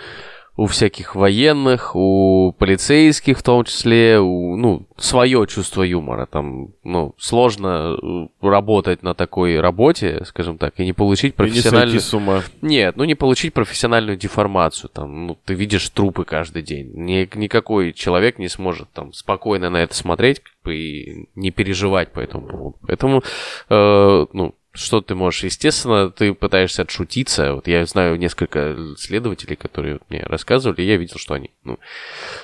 у 0.57 0.65
всяких 0.65 1.15
военных, 1.15 1.95
у 1.95 2.53
полицейских 2.57 3.39
в 3.39 3.43
том 3.43 3.63
числе, 3.63 4.19
у, 4.19 4.57
ну, 4.57 4.85
свое 4.97 5.47
чувство 5.47 5.83
юмора. 5.83 6.25
Там, 6.25 6.73
ну, 6.83 7.15
сложно 7.17 7.97
э, 8.01 8.27
работать 8.41 9.01
на 9.01 9.13
такой 9.13 9.59
работе, 9.59 10.23
скажем 10.25 10.57
так, 10.57 10.73
и 10.77 10.85
не 10.85 10.93
получить 10.93 11.35
профессиональную... 11.35 11.93
не 11.93 11.99
с 11.99 12.13
ума. 12.13 12.41
Нет, 12.61 12.97
ну 12.97 13.05
не 13.05 13.15
получить 13.15 13.53
профессиональную 13.53 14.17
деформацию. 14.17 14.89
Там, 14.93 15.27
ну, 15.27 15.37
ты 15.45 15.53
видишь 15.53 15.87
трупы 15.89 16.25
каждый 16.25 16.63
день. 16.63 16.91
Ни, 16.93 17.29
никакой 17.35 17.93
человек 17.93 18.37
не 18.37 18.49
сможет 18.49 18.91
там 18.91 19.13
спокойно 19.13 19.69
на 19.69 19.77
это 19.77 19.95
смотреть 19.95 20.41
и 20.67 21.27
не 21.35 21.51
переживать 21.51 22.11
по 22.11 22.19
этому 22.19 22.47
поводу. 22.47 22.77
Поэтому, 22.85 23.23
э, 23.69 24.25
ну, 24.33 24.53
что 24.73 25.01
ты 25.01 25.15
можешь? 25.15 25.43
Естественно, 25.43 26.09
ты 26.09 26.33
пытаешься 26.33 26.83
отшутиться. 26.83 27.53
Вот 27.53 27.67
я 27.67 27.85
знаю 27.85 28.17
несколько 28.17 28.75
следователей, 28.97 29.55
которые 29.55 29.99
мне 30.09 30.23
рассказывали, 30.23 30.81
и 30.81 30.87
я 30.87 30.97
видел, 30.97 31.17
что 31.17 31.33
они 31.33 31.51
ну, 31.63 31.77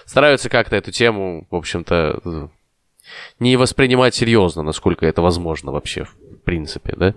стараются 0.05 0.49
как-то 0.49 0.75
эту 0.75 0.91
тему, 0.91 1.47
в 1.49 1.55
общем-то, 1.55 2.49
не 3.39 3.55
воспринимать 3.55 4.15
серьезно, 4.15 4.63
насколько 4.63 5.05
это 5.05 5.21
возможно 5.21 5.71
вообще, 5.71 6.03
в 6.03 6.43
принципе, 6.43 6.93
да. 6.97 7.15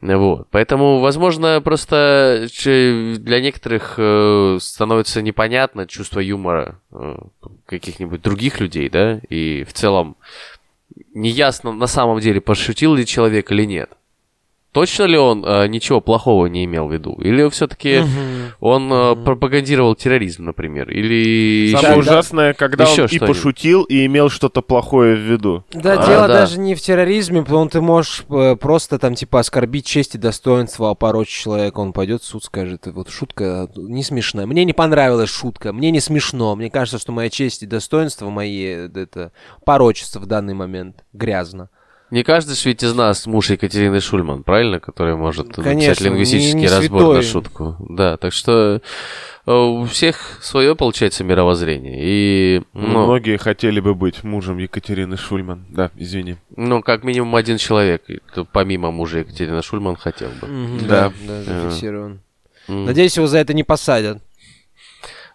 Вот. 0.00 0.48
Поэтому, 0.50 0.98
возможно, 0.98 1.60
просто 1.62 2.48
для 2.64 3.40
некоторых 3.40 3.94
э, 3.98 4.58
становится 4.60 5.22
непонятно 5.22 5.86
чувство 5.86 6.18
юмора 6.18 6.80
э, 6.90 7.18
каких-нибудь 7.66 8.20
других 8.20 8.58
людей, 8.58 8.88
да, 8.88 9.20
и 9.28 9.62
в 9.62 9.72
целом 9.72 10.16
неясно 11.14 11.72
на 11.72 11.86
самом 11.86 12.18
деле, 12.18 12.40
пошутил 12.40 12.94
ли 12.94 13.06
человек 13.06 13.52
или 13.52 13.64
нет. 13.64 13.90
Точно 14.72 15.02
ли 15.02 15.18
он 15.18 15.44
э, 15.44 15.66
ничего 15.66 16.00
плохого 16.00 16.46
не 16.46 16.64
имел 16.64 16.88
в 16.88 16.92
виду? 16.92 17.12
Или 17.20 17.46
все-таки 17.50 17.98
угу. 17.98 18.08
он 18.60 18.90
э, 18.90 19.16
пропагандировал 19.16 19.94
терроризм, 19.94 20.46
например? 20.46 20.90
Или... 20.90 21.72
Самое 21.72 21.98
еще... 21.98 22.00
ужасное, 22.00 22.54
когда 22.54 22.84
еще 22.84 23.02
он 23.02 23.08
и 23.08 23.18
пошутил, 23.18 23.82
и 23.82 24.06
имел 24.06 24.30
что-то 24.30 24.62
плохое 24.62 25.14
в 25.14 25.20
виду. 25.20 25.64
Да, 25.72 26.02
а, 26.02 26.06
дело 26.06 26.26
да. 26.26 26.40
даже 26.40 26.58
не 26.58 26.74
в 26.74 26.80
терроризме, 26.80 27.42
потому 27.42 27.68
что 27.68 27.72
ты 27.72 27.80
можешь 27.82 28.24
э, 28.30 28.56
просто 28.56 28.98
там 28.98 29.14
типа 29.14 29.40
оскорбить 29.40 29.84
честь 29.84 30.14
и 30.14 30.18
достоинство, 30.18 30.88
опорочить 30.88 31.34
человека, 31.34 31.80
он 31.80 31.92
пойдет 31.92 32.22
в 32.22 32.24
суд, 32.24 32.42
скажет, 32.42 32.86
вот 32.86 33.10
шутка 33.10 33.68
не 33.76 34.02
смешная. 34.02 34.46
Мне 34.46 34.64
не 34.64 34.72
понравилась 34.72 35.28
шутка, 35.28 35.74
мне 35.74 35.90
не 35.90 36.00
смешно, 36.00 36.56
мне 36.56 36.70
кажется, 36.70 36.98
что 36.98 37.12
моя 37.12 37.28
честь 37.28 37.62
и 37.62 37.66
достоинство 37.66 38.30
мои, 38.30 38.62
это 38.62 39.32
порочится 39.66 40.18
в 40.18 40.24
данный 40.24 40.54
момент, 40.54 41.04
грязно. 41.12 41.68
Не 42.12 42.24
каждый 42.24 42.56
же 42.56 42.68
ведь 42.68 42.82
из 42.82 42.94
нас 42.94 43.24
муж 43.24 43.48
Екатерины 43.48 43.98
Шульман, 43.98 44.42
правильно? 44.42 44.80
Который 44.80 45.16
может 45.16 45.54
Конечно, 45.54 45.72
написать 45.72 46.00
лингвистический 46.02 46.56
не, 46.56 46.60
не 46.60 46.68
разбор 46.68 47.00
святой. 47.00 47.16
на 47.16 47.22
шутку. 47.22 47.76
Да, 47.88 48.18
так 48.18 48.34
что 48.34 48.82
э, 49.46 49.50
у 49.50 49.86
всех 49.86 50.38
свое, 50.42 50.76
получается, 50.76 51.24
мировоззрение. 51.24 51.98
И, 52.02 52.62
ну, 52.74 53.06
Многие 53.06 53.38
хотели 53.38 53.80
бы 53.80 53.94
быть 53.94 54.24
мужем 54.24 54.58
Екатерины 54.58 55.16
Шульман. 55.16 55.64
Да, 55.70 55.90
извини. 55.96 56.36
Ну, 56.54 56.82
как 56.82 57.02
минимум 57.02 57.34
один 57.34 57.56
человек, 57.56 58.02
помимо 58.52 58.90
мужа 58.90 59.20
Екатерины 59.20 59.62
Шульман, 59.62 59.96
хотел 59.96 60.28
бы. 60.38 60.46
Mm-hmm, 60.46 60.86
да. 60.86 61.12
да, 61.26 61.42
да, 61.46 61.60
зафиксирован. 61.62 62.20
Mm-hmm. 62.68 62.84
Надеюсь, 62.84 63.16
его 63.16 63.26
за 63.26 63.38
это 63.38 63.54
не 63.54 63.64
посадят. 63.64 64.18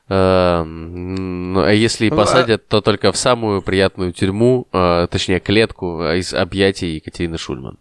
Эм, 0.10 1.52
ну, 1.54 1.64
а 1.64 1.72
если 1.74 2.06
и 2.06 2.10
ну, 2.10 2.16
посадят, 2.16 2.68
то 2.70 2.80
только 2.80 3.12
в 3.12 3.18
самую 3.18 3.62
приятную 3.62 4.14
тюрьму, 4.14 4.66
э, 4.72 5.08
точнее, 5.12 5.42
клетку 5.42 6.02
из 6.14 6.34
объятий 6.34 6.96
Екатерины 6.96 7.38
Шульман. 7.38 7.78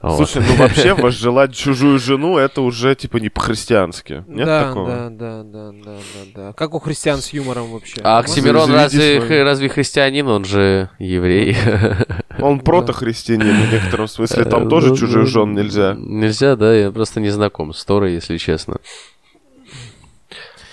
Слушай, 0.00 0.42
ну 0.48 0.54
вообще 0.54 0.94
возжелать 0.94 1.54
чужую 1.54 1.98
жену, 1.98 2.38
это 2.38 2.62
уже 2.62 2.94
типа 2.94 3.18
не 3.18 3.28
по-христиански. 3.28 4.24
Нет 4.26 4.46
да, 4.46 4.68
такого? 4.68 4.88
Да, 4.88 5.10
да, 5.10 5.42
да, 5.42 5.72
да, 5.72 5.92
да, 5.92 6.30
да. 6.34 6.52
Как 6.54 6.72
у 6.74 6.78
христиан 6.78 7.18
с 7.18 7.30
юмором 7.34 7.72
вообще? 7.72 8.00
А 8.02 8.18
Оксимирон 8.20 8.72
разве, 8.72 9.20
разве 9.42 9.68
христианин? 9.68 10.28
Он 10.28 10.46
же 10.46 10.88
еврей. 10.98 11.56
Он 12.38 12.60
протохристианин 12.60 13.66
в 13.66 13.72
некотором 13.72 14.08
смысле. 14.08 14.44
Там 14.50 14.66
э, 14.66 14.70
тоже 14.70 14.88
ну, 14.88 14.96
чужих 14.96 15.24
ну, 15.24 15.26
жен 15.26 15.54
нельзя. 15.54 15.94
Нельзя, 15.98 16.56
да, 16.56 16.74
я 16.74 16.90
просто 16.90 17.20
не 17.20 17.28
знаком 17.28 17.74
с 17.74 17.84
Торой, 17.84 18.14
если 18.14 18.38
честно. 18.38 18.78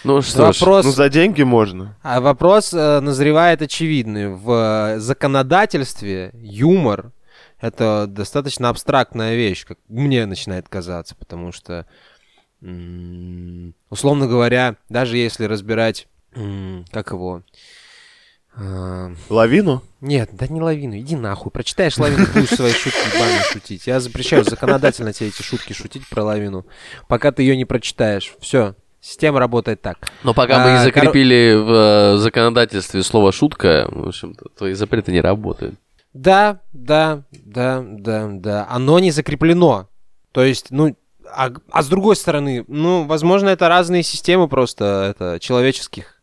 Ну 0.07 0.21
что 0.21 0.45
вопрос... 0.45 0.85
ж, 0.85 0.87
ну 0.87 0.91
за 0.93 1.09
деньги 1.09 1.43
можно. 1.43 1.97
А 2.01 2.21
вопрос 2.21 2.73
э, 2.73 3.01
назревает 3.01 3.61
очевидный. 3.61 4.29
В 4.29 4.95
э, 4.95 4.99
законодательстве 4.99 6.31
юмор— 6.33 7.11
это 7.59 8.05
достаточно 8.07 8.69
абстрактная 8.69 9.35
вещь, 9.35 9.65
как 9.65 9.77
мне 9.89 10.25
начинает 10.25 10.69
казаться, 10.69 11.13
потому 11.15 11.51
что, 11.51 11.85
условно 13.89 14.27
говоря, 14.27 14.77
даже 14.87 15.17
если 15.17 15.43
разбирать, 15.43 16.07
как 16.91 17.11
его... 17.11 17.43
Э, 18.55 19.13
лавину? 19.27 19.83
Нет, 19.99 20.29
да 20.31 20.47
не 20.47 20.61
лавину, 20.61 20.97
иди 20.97 21.17
нахуй. 21.17 21.51
Прочитаешь 21.51 21.97
лавину, 21.97 22.25
будешь 22.33 22.49
свои 22.49 22.71
шутки 22.71 23.13
ебаные 23.13 23.41
шутить. 23.41 23.85
Я 23.87 23.99
запрещаю 23.99 24.45
законодательно 24.45 25.11
тебе 25.11 25.29
эти 25.29 25.41
шутки 25.41 25.73
шутить 25.73 26.07
про 26.07 26.23
лавину, 26.23 26.65
пока 27.09 27.33
ты 27.33 27.43
ее 27.43 27.57
не 27.57 27.65
прочитаешь. 27.65 28.33
Все, 28.39 28.73
Система 28.99 29.39
работает 29.39 29.81
так. 29.81 30.09
Но 30.23 30.33
пока 30.33 30.57
а, 30.57 30.65
мы 30.65 30.71
не 30.77 30.83
закрепили 30.83 31.53
кор... 31.53 31.63
в 31.63 31.71
э, 31.71 32.17
законодательстве 32.17 33.03
слово 33.03 33.31
«шутка», 33.31 33.87
в 33.91 34.07
общем-то, 34.07 34.49
твои 34.57 34.73
запреты 34.73 35.11
не 35.11 35.21
работают. 35.21 35.75
Да, 36.13 36.61
да, 36.73 37.23
да, 37.31 37.83
да, 37.85 38.27
да. 38.27 38.67
Оно 38.69 38.99
не 38.99 39.11
закреплено. 39.11 39.87
То 40.31 40.43
есть, 40.43 40.71
ну, 40.71 40.95
а, 41.25 41.51
а 41.71 41.83
с 41.83 41.87
другой 41.87 42.15
стороны, 42.15 42.65
ну, 42.67 43.03
возможно, 43.03 43.49
это 43.49 43.67
разные 43.67 44.03
системы 44.03 44.47
просто 44.47 45.13
это, 45.15 45.39
человеческих, 45.39 46.21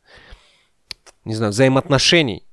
не 1.25 1.35
знаю, 1.35 1.53
взаимоотношений. 1.53 2.44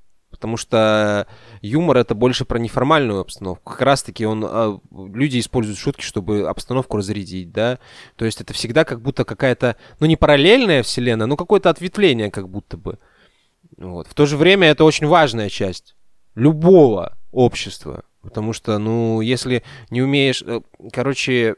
Потому 0.41 0.57
что 0.57 1.27
юмор 1.61 1.97
это 1.97 2.15
больше 2.15 2.45
про 2.45 2.57
неформальную 2.57 3.19
обстановку. 3.19 3.73
Как 3.73 3.81
раз-таки 3.81 4.25
он, 4.25 4.43
а, 4.43 4.79
люди 4.91 5.39
используют 5.39 5.77
шутки, 5.77 6.01
чтобы 6.01 6.49
обстановку 6.49 6.97
разрядить, 6.97 7.51
да. 7.51 7.77
То 8.15 8.25
есть 8.25 8.41
это 8.41 8.51
всегда 8.51 8.83
как 8.83 9.03
будто 9.03 9.23
какая-то, 9.23 9.75
ну 9.99 10.07
не 10.07 10.15
параллельная 10.15 10.81
вселенная, 10.81 11.27
но 11.27 11.37
какое-то 11.37 11.69
ответвление 11.69 12.31
как 12.31 12.49
будто 12.49 12.75
бы. 12.75 12.97
Вот. 13.77 14.07
В 14.07 14.15
то 14.15 14.25
же 14.25 14.35
время 14.35 14.69
это 14.69 14.83
очень 14.83 15.05
важная 15.05 15.47
часть 15.47 15.95
любого 16.33 17.15
общества. 17.31 18.03
Потому 18.23 18.51
что, 18.51 18.79
ну, 18.79 19.21
если 19.21 19.61
не 19.91 20.01
умеешь, 20.01 20.41
э, 20.41 20.61
короче, 20.91 21.55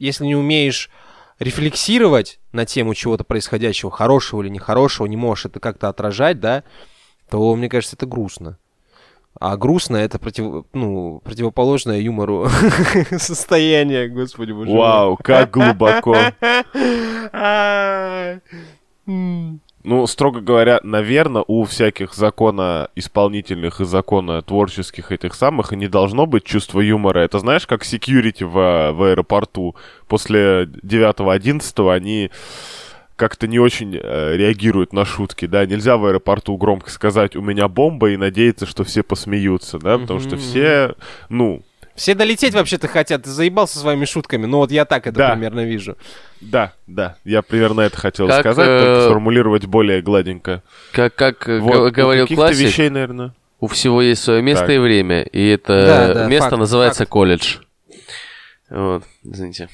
если 0.00 0.26
не 0.26 0.34
умеешь 0.34 0.90
рефлексировать 1.38 2.40
на 2.50 2.66
тему 2.66 2.94
чего-то 2.94 3.22
происходящего, 3.22 3.92
хорошего 3.92 4.42
или 4.42 4.48
нехорошего, 4.48 5.06
не 5.06 5.16
можешь 5.16 5.46
это 5.46 5.60
как-то 5.60 5.88
отражать, 5.88 6.40
да, 6.40 6.64
то, 7.30 7.54
мне 7.54 7.68
кажется, 7.68 7.96
это 7.96 8.06
грустно. 8.06 8.58
А 9.40 9.56
грустно 9.56 9.96
это 9.96 10.18
против, 10.18 10.64
ну, 10.72 11.20
противоположное 11.22 12.00
юмору 12.00 12.48
состояние, 13.18 14.08
господи 14.08 14.50
боже 14.50 14.72
Вау, 14.72 15.16
как 15.16 15.50
глубоко. 15.52 16.16
Ну, 19.84 20.06
строго 20.06 20.40
говоря, 20.40 20.80
наверное, 20.82 21.44
у 21.46 21.64
всяких 21.64 22.14
закона 22.14 22.90
исполнительных 22.96 23.80
и 23.80 23.84
закона 23.84 24.42
творческих 24.42 25.12
этих 25.12 25.34
самых 25.34 25.70
не 25.72 25.86
должно 25.86 26.26
быть 26.26 26.44
чувства 26.44 26.80
юмора. 26.80 27.20
Это 27.20 27.38
знаешь, 27.38 27.66
как 27.66 27.84
security 27.84 28.44
в, 28.44 28.92
в 28.92 29.02
аэропорту. 29.02 29.76
После 30.08 30.64
9-11 30.64 31.94
они 31.94 32.30
как-то 33.18 33.48
не 33.48 33.58
очень 33.58 33.98
э, 34.00 34.36
реагируют 34.36 34.92
на 34.92 35.04
шутки, 35.04 35.46
да, 35.46 35.66
нельзя 35.66 35.96
в 35.96 36.06
аэропорту 36.06 36.56
громко 36.56 36.88
сказать 36.90 37.36
«у 37.36 37.42
меня 37.42 37.68
бомба» 37.68 38.10
и 38.10 38.16
надеяться, 38.16 38.64
что 38.64 38.84
все 38.84 39.02
посмеются, 39.02 39.78
да, 39.78 39.98
потому 39.98 40.20
что 40.20 40.36
все, 40.36 40.94
ну... 41.28 41.62
Все 41.96 42.14
долететь 42.14 42.54
вообще-то 42.54 42.86
хотят, 42.86 43.24
ты 43.24 43.30
заебался 43.30 43.80
своими 43.80 44.04
шутками, 44.04 44.46
ну 44.46 44.58
вот 44.58 44.70
я 44.70 44.84
так 44.84 45.08
это 45.08 45.16
да. 45.16 45.30
примерно 45.32 45.64
вижу. 45.64 45.96
Да, 46.40 46.72
да, 46.86 47.16
я 47.24 47.42
примерно 47.42 47.80
это 47.80 47.98
хотел 47.98 48.28
как, 48.28 48.40
сказать, 48.40 48.68
э... 48.68 48.84
только 48.84 49.02
сформулировать 49.06 49.66
более 49.66 50.00
гладенько. 50.00 50.62
Как, 50.92 51.14
как 51.16 51.48
э, 51.48 51.58
вот, 51.58 51.92
говорил 51.92 52.28
классик, 52.28 52.68
вещей, 52.68 52.88
наверное. 52.88 53.34
у 53.58 53.66
всего 53.66 54.00
есть 54.00 54.22
свое 54.22 54.42
место 54.42 54.66
так. 54.66 54.76
и 54.76 54.78
время, 54.78 55.22
и 55.22 55.48
это 55.48 55.86
да, 55.86 56.14
да, 56.14 56.26
место 56.28 56.50
факт, 56.50 56.60
называется 56.60 57.00
факт. 57.00 57.10
колледж. 57.10 57.56
Вот, 58.70 59.02
извините. 59.24 59.68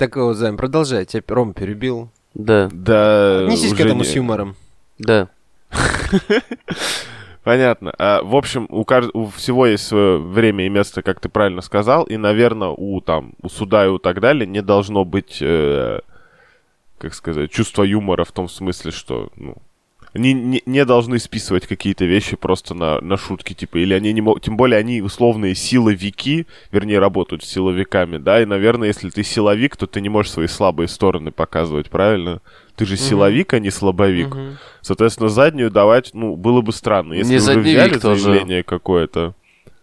Так 0.00 0.16
вот, 0.16 0.32
Займ, 0.32 0.56
продолжай, 0.56 1.04
тебя 1.04 1.22
Ром 1.28 1.52
перебил. 1.52 2.08
Да. 2.32 2.70
Да. 2.72 3.40
Отнесись 3.40 3.74
к 3.74 3.80
этому 3.80 4.00
не... 4.00 4.06
с 4.06 4.16
юмором. 4.16 4.56
Да. 4.98 5.28
Понятно. 7.44 7.92
А, 7.98 8.22
в 8.22 8.34
общем, 8.34 8.66
у, 8.70 8.86
кажд... 8.86 9.10
у 9.12 9.26
всего 9.26 9.66
есть 9.66 9.86
свое 9.86 10.16
время 10.16 10.64
и 10.64 10.70
место, 10.70 11.02
как 11.02 11.20
ты 11.20 11.28
правильно 11.28 11.60
сказал, 11.60 12.04
и, 12.04 12.16
наверное, 12.16 12.68
у 12.68 13.02
там 13.02 13.34
у 13.42 13.50
суда 13.50 13.84
и 13.84 13.88
у 13.90 13.98
так 13.98 14.20
далее 14.20 14.46
не 14.46 14.62
должно 14.62 15.04
быть, 15.04 15.36
э, 15.42 16.00
как 16.96 17.12
сказать, 17.12 17.50
чувства 17.50 17.82
юмора 17.82 18.24
в 18.24 18.32
том 18.32 18.48
смысле, 18.48 18.92
что 18.92 19.28
ну, 19.36 19.58
они 20.12 20.32
не, 20.32 20.62
не 20.66 20.84
должны 20.84 21.18
списывать 21.18 21.66
какие-то 21.66 22.04
вещи 22.04 22.36
просто 22.36 22.74
на, 22.74 23.00
на 23.00 23.16
шутки, 23.16 23.54
типа, 23.54 23.78
или 23.78 23.94
они 23.94 24.12
не 24.12 24.20
могут, 24.20 24.42
тем 24.42 24.56
более 24.56 24.78
они 24.78 25.02
условные 25.02 25.54
силовики, 25.54 26.46
вернее, 26.72 26.98
работают 26.98 27.44
с 27.44 27.48
силовиками, 27.48 28.18
да, 28.18 28.42
и, 28.42 28.44
наверное, 28.44 28.88
если 28.88 29.10
ты 29.10 29.22
силовик, 29.22 29.76
то 29.76 29.86
ты 29.86 30.00
не 30.00 30.08
можешь 30.08 30.32
свои 30.32 30.48
слабые 30.48 30.88
стороны 30.88 31.30
показывать, 31.30 31.90
правильно? 31.90 32.40
Ты 32.76 32.86
же 32.86 32.96
силовик, 32.96 33.52
mm-hmm. 33.52 33.56
а 33.56 33.60
не 33.60 33.70
слабовик. 33.70 34.28
Mm-hmm. 34.28 34.56
Соответственно, 34.80 35.28
заднюю 35.28 35.70
давать, 35.70 36.10
ну, 36.14 36.34
было 36.34 36.62
бы 36.62 36.72
странно. 36.72 37.12
Если 37.12 37.32
не 37.32 37.38
вы 37.38 37.60
взяли 37.60 37.98
заявление 37.98 38.62
тоже. 38.62 38.64
какое-то, 38.64 39.34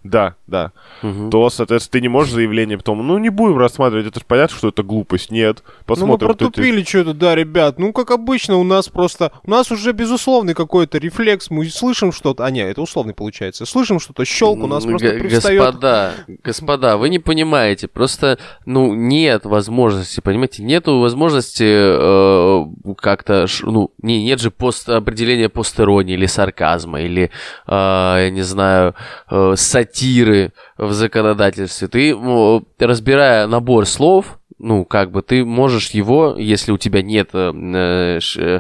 да, 0.10 0.36
да, 0.48 0.72
Мгм. 1.02 1.30
то, 1.30 1.50
соответственно, 1.50 1.92
ты 1.94 2.02
не 2.02 2.08
можешь 2.08 2.34
заявление 2.34 2.78
потом, 2.78 3.06
ну, 3.06 3.18
не 3.18 3.30
будем 3.30 3.58
рассматривать, 3.58 4.08
это 4.08 4.20
же 4.20 4.26
понятно, 4.28 4.56
что 4.58 4.70
это 4.70 4.84
глупость. 4.84 5.32
Нет, 5.32 5.64
Ну, 5.66 5.72
мы 5.80 5.84
посмотрим. 5.86 6.18
кто 6.30 6.34
ты- 6.34 6.38
протупили 6.52 6.84
что-то, 6.84 7.14
да, 7.14 7.36
ребят. 7.36 7.80
Ну, 7.80 7.94
как 7.94 8.12
обычно, 8.12 8.58
у 8.58 8.64
нас 8.64 8.88
просто... 8.90 9.32
У 9.44 9.50
нас 9.52 9.72
уже 9.72 9.92
безусловный 9.92 10.54
какой-то 10.54 10.98
рефлекс. 10.98 11.50
Мы 11.50 11.66
слышим 11.70 12.12
что-то... 12.12 12.46
А, 12.46 12.52
нет, 12.52 12.70
это 12.70 12.82
условный 12.82 13.14
получается. 13.14 13.66
Слышим 13.66 14.00
что-то, 14.00 14.24
щелк 14.26 14.64
у 14.64 14.68
нас 14.68 14.84
М, 14.86 14.92
просто 14.92 15.12
г- 15.12 15.20
пристает. 15.20 15.60
Господа, 15.60 16.14
господа, 16.44 16.98
вы 16.98 17.10
не 17.10 17.20
понимаете. 17.20 17.88
Просто, 17.88 18.38
ну, 18.66 18.94
нет 18.94 19.46
возможности, 19.46 20.22
понимаете, 20.22 20.64
нету 20.64 21.00
возможности 21.00 21.66
э, 21.68 22.66
как-то, 22.98 23.48
ш- 23.48 23.66
ну, 23.66 23.92
не, 24.02 24.24
нет 24.24 24.40
же 24.40 24.52
пост, 24.52 24.88
определения 24.90 25.50
постеронии 25.50 26.14
или 26.14 26.26
сарказма, 26.26 27.02
или, 27.02 27.30
э, 27.68 27.72
я 27.72 28.30
не 28.30 28.42
знаю, 28.44 28.96
э, 29.30 29.54
сатиры 29.58 29.97
в 30.78 30.92
законодательстве. 30.94 31.88
Ты, 31.88 32.16
разбирая 32.80 33.48
набор 33.48 33.86
слов, 33.86 34.38
ну, 34.60 34.86
как 34.86 35.12
бы 35.12 35.22
ты 35.22 35.46
можешь 35.46 35.92
его, 35.92 36.36
если 36.38 36.72
у 36.72 36.78
тебя 36.78 37.02
нет 37.04 37.30
э, 37.34 38.20
э, 38.38 38.60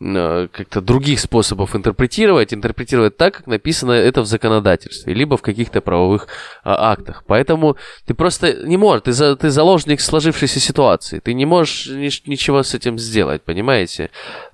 э, 0.00 0.48
как-то 0.52 0.80
других 0.80 1.20
способов 1.20 1.74
интерпретировать, 1.74 2.52
интерпретировать 2.52 3.16
так, 3.16 3.38
как 3.38 3.46
написано 3.46 3.92
это 3.92 4.20
в 4.20 4.26
законодательстве, 4.26 5.14
либо 5.14 5.36
в 5.36 5.42
каких-то 5.42 5.80
правовых 5.80 6.28
а, 6.64 6.92
актах. 6.92 7.24
Поэтому 7.26 7.76
ты 8.06 8.12
просто 8.12 8.66
не 8.66 8.76
можешь, 8.76 9.04
ты, 9.04 9.12
за- 9.12 9.36
ты 9.36 9.48
заложник 9.48 10.00
сложившейся 10.00 10.60
ситуации, 10.60 11.18
ты 11.18 11.32
не 11.32 11.46
можешь 11.46 11.88
нич- 11.88 12.22
ничего 12.26 12.62
с 12.62 12.74
этим 12.74 12.98
сделать, 12.98 13.42
понимаете? 13.42 14.10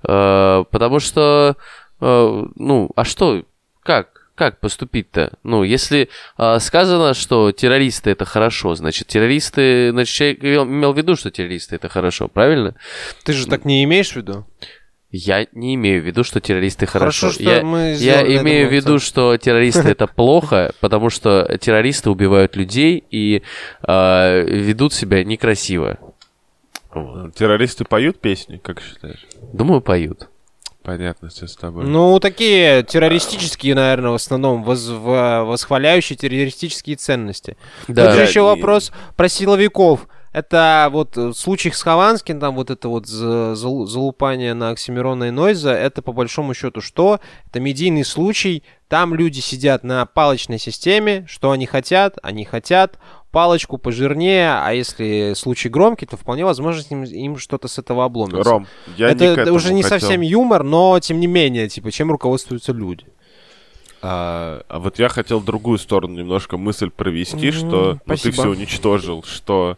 Э, 0.07 0.63
потому 0.71 0.99
что, 0.99 1.57
э, 1.99 2.45
ну, 2.55 2.89
а 2.95 3.03
что, 3.03 3.43
как? 3.83 4.14
Как 4.35 4.59
поступить-то? 4.59 5.31
Ну, 5.43 5.63
если 5.63 6.09
а, 6.35 6.59
сказано, 6.59 7.13
что 7.13 7.53
террористы 7.53 8.09
это 8.09 8.25
хорошо, 8.25 8.75
значит, 8.75 9.07
террористы, 9.07 9.91
значит, 9.91 10.13
человек 10.13 10.43
имел, 10.43 10.65
имел 10.65 10.93
в 10.93 10.97
виду, 10.97 11.15
что 11.15 11.31
террористы 11.31 11.77
это 11.77 11.87
хорошо, 11.87 12.27
правильно? 12.27 12.75
Ты 13.23 13.31
же 13.31 13.47
так 13.47 13.63
не 13.63 13.83
имеешь 13.85 14.11
в 14.11 14.17
виду? 14.17 14.45
Я 15.09 15.47
не 15.53 15.75
имею 15.75 16.01
в 16.01 16.05
виду, 16.05 16.25
что 16.25 16.41
террористы 16.41 16.85
хорошо. 16.85 17.27
Хорошо, 17.27 17.41
что 17.41 17.49
я, 17.49 17.63
мы 17.63 17.95
я 17.97 18.21
имею 18.41 18.67
в 18.67 18.73
виду, 18.73 18.99
что 18.99 19.37
террористы 19.37 19.87
это 19.87 20.07
плохо, 20.07 20.73
потому 20.81 21.09
что 21.09 21.57
террористы 21.61 22.09
убивают 22.09 22.57
людей 22.57 23.01
и 23.09 23.41
а, 23.81 24.41
ведут 24.41 24.93
себя 24.93 25.23
некрасиво. 25.23 25.97
Террористы 27.35 27.85
поют 27.85 28.19
песни, 28.19 28.57
как 28.57 28.81
считаешь? 28.81 29.25
Думаю, 29.53 29.79
поют. 29.79 30.29
Понятно, 30.85 31.29
все 31.29 31.47
с 31.47 31.55
тобой. 31.55 31.85
Ну, 31.85 32.19
такие 32.19 32.83
террористические, 32.83 33.73
наверное, 33.73 34.11
в 34.11 34.15
основном, 34.15 34.63
воз- 34.63 34.87
в- 34.87 35.43
восхваляющие 35.45 36.15
террористические 36.15 36.95
ценности. 36.95 37.57
Да. 37.87 38.05
Тут 38.05 38.15
же 38.15 38.21
еще 38.21 38.39
и- 38.41 38.43
вопрос 38.43 38.91
про 39.15 39.27
силовиков. 39.27 40.07
Это 40.31 40.89
вот 40.91 41.17
э, 41.17 41.27
в 41.29 41.33
случае 41.33 41.71
с 41.73 41.81
Хованским, 41.81 42.39
там 42.41 42.55
вот 42.55 42.69
это 42.69 42.89
вот 42.89 43.07
за- 43.07 43.55
залу- 43.55 43.85
залупание 43.87 44.53
на 44.53 44.69
Оксимирона 44.71 45.25
и 45.25 45.31
Нойза, 45.31 45.73
это 45.73 46.01
по 46.01 46.11
большому 46.11 46.53
счету 46.53 46.81
что? 46.81 47.19
Это 47.47 47.61
медийный 47.61 48.03
случай, 48.03 48.61
там 48.89 49.15
люди 49.15 49.39
сидят 49.39 49.83
на 49.85 50.05
палочной 50.05 50.59
системе, 50.59 51.25
что 51.27 51.51
они 51.51 51.65
хотят, 51.65 52.17
они 52.21 52.43
хотят 52.43 52.99
палочку 53.35 53.77
пожирнее, 53.77 54.51
а 54.63 54.71
если 54.71 55.33
случай 55.35 55.67
громкий, 55.67 56.05
то 56.05 56.15
вполне 56.15 56.45
возможно 56.45 56.81
им, 56.89 57.03
им 57.03 57.37
что-то 57.37 57.67
с 57.67 57.77
этого 57.77 58.05
обломится. 58.05 58.49
Ром, 58.49 58.65
я 58.95 59.09
это 59.09 59.25
не 59.43 59.51
уже 59.51 59.73
не 59.73 59.83
хотел. 59.83 59.99
совсем 59.99 60.21
юмор, 60.21 60.63
но 60.63 60.97
тем 61.01 61.19
не 61.19 61.27
менее, 61.27 61.67
типа, 61.67 61.91
чем 61.91 62.11
руководствуются 62.11 62.71
люди. 62.71 63.03
А, 64.01 64.63
а 64.69 64.79
вот 64.79 64.99
я 64.99 65.09
хотел 65.09 65.41
другую 65.41 65.79
сторону 65.79 66.17
немножко 66.17 66.55
мысль 66.55 66.89
провести, 66.89 67.47
М, 67.47 67.51
что 67.51 67.99
ну, 68.05 68.15
ты 68.15 68.31
все 68.31 68.47
уничтожил, 68.47 69.21
что 69.23 69.77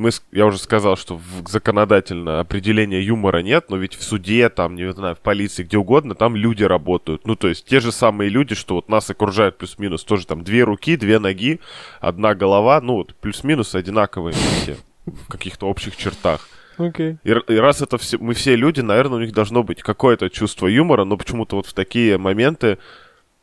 мы, 0.00 0.10
я 0.32 0.46
уже 0.46 0.58
сказал, 0.58 0.96
что 0.96 1.16
в 1.16 1.48
законодательно 1.48 2.40
определения 2.40 3.00
юмора 3.02 3.42
нет, 3.42 3.66
но 3.68 3.76
ведь 3.76 3.94
в 3.94 4.02
суде, 4.02 4.48
там, 4.48 4.74
не 4.74 4.90
знаю, 4.92 5.14
в 5.14 5.20
полиции, 5.20 5.62
где 5.62 5.76
угодно, 5.76 6.14
там 6.14 6.34
люди 6.34 6.64
работают. 6.64 7.26
Ну, 7.26 7.36
то 7.36 7.48
есть 7.48 7.66
те 7.66 7.80
же 7.80 7.92
самые 7.92 8.30
люди, 8.30 8.54
что 8.54 8.76
вот 8.76 8.88
нас 8.88 9.10
окружают 9.10 9.58
плюс-минус, 9.58 10.02
тоже 10.04 10.26
там 10.26 10.42
две 10.42 10.64
руки, 10.64 10.96
две 10.96 11.18
ноги, 11.18 11.60
одна 12.00 12.34
голова, 12.34 12.80
ну, 12.80 12.94
вот 12.94 13.14
плюс-минус 13.14 13.74
одинаковые 13.74 14.34
все 14.34 14.76
в 15.06 15.28
каких-то 15.28 15.66
общих 15.68 15.96
чертах. 15.96 16.48
Окей. 16.78 17.18
И, 17.22 17.30
и 17.30 17.56
раз 17.56 17.82
это 17.82 17.98
все, 17.98 18.16
мы 18.18 18.32
все 18.32 18.56
люди, 18.56 18.80
наверное, 18.80 19.18
у 19.18 19.20
них 19.20 19.32
должно 19.32 19.62
быть 19.62 19.82
какое-то 19.82 20.30
чувство 20.30 20.66
юмора, 20.66 21.04
но 21.04 21.18
почему-то 21.18 21.56
вот 21.56 21.66
в 21.66 21.74
такие 21.74 22.16
моменты 22.16 22.78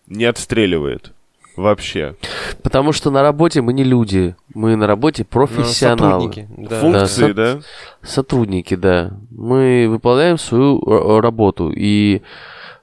не 0.08 0.26
отстреливает 0.26 1.14
вообще. 1.58 2.16
Потому 2.64 2.94
что 2.94 3.12
на 3.12 3.22
работе 3.22 3.62
мы 3.62 3.74
не 3.74 3.84
люди, 3.84 4.36
мы 4.54 4.76
на 4.76 4.88
работе 4.88 5.26
профессионалы. 5.26 6.32
Сотрудники. 6.32 6.48
Да. 6.70 6.80
Функции, 6.80 7.32
Да, 7.34 7.56
да? 7.56 7.62
Сотрудники, 8.04 8.76
да. 8.76 9.12
Мы 9.32 9.88
выполняем 9.90 10.38
свою 10.38 10.82
р- 10.88 11.22
работу. 11.22 11.72
И 11.76 12.22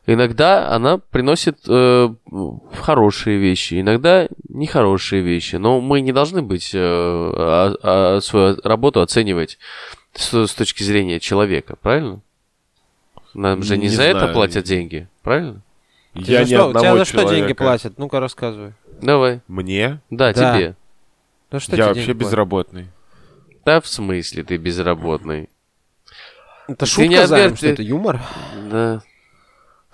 иногда 0.07 0.69
она 0.71 0.99
приносит 0.99 1.59
э, 1.69 2.09
хорошие 2.83 3.39
вещи, 3.39 3.81
иногда 3.81 4.29
нехорошие 4.49 5.23
вещи. 5.23 5.57
Но 5.57 5.81
мы 5.81 6.01
не 6.03 6.13
должны 6.13 6.43
быть 6.43 6.73
э, 6.75 6.79
а- 6.79 7.75
а 7.83 8.21
свою 8.21 8.57
работу 8.65 9.01
оценивать 9.01 9.59
с, 10.15 10.47
с 10.47 10.55
точки 10.55 10.83
зрения 10.83 11.21
человека, 11.21 11.77
правильно? 11.81 12.21
Нам 13.35 13.63
же 13.65 13.77
не, 13.77 13.85
Не 13.85 13.89
за 13.89 14.03
это 14.05 14.19
знаю. 14.21 14.35
платят 14.35 14.65
деньги, 14.65 15.09
правильно? 15.23 15.61
Тебе 16.15 16.25
Я 16.35 16.45
за 16.45 16.51
ни 16.51 16.55
что, 16.57 16.67
одного 16.67 16.85
тебя 16.87 16.99
за 16.99 17.05
что 17.05 17.19
деньги 17.23 17.31
человека. 17.39 17.55
платят? 17.65 17.99
Ну-ка 17.99 18.21
рассказывай. 18.21 18.73
Давай. 19.03 19.41
Мне? 19.49 20.01
Да, 20.11 20.33
Да. 20.33 20.57
тебе. 20.57 20.77
Ну 21.51 21.61
что 21.61 21.73
я 21.73 21.77
тебе 21.77 21.87
вообще 21.87 22.01
деньги 22.07 22.13
платят? 22.13 22.27
безработный. 22.29 22.87
Да, 23.65 23.81
в 23.81 23.87
смысле 23.89 24.45
ты 24.45 24.57
безработный? 24.57 25.49
Это 26.69 26.77
Ты 26.79 26.87
шутка, 26.87 27.09
не 27.09 27.27
Займ, 27.27 27.53
отвер- 27.53 27.57
что 27.57 27.67
это 27.67 27.83
юмор? 27.83 28.21
Да. 28.71 29.03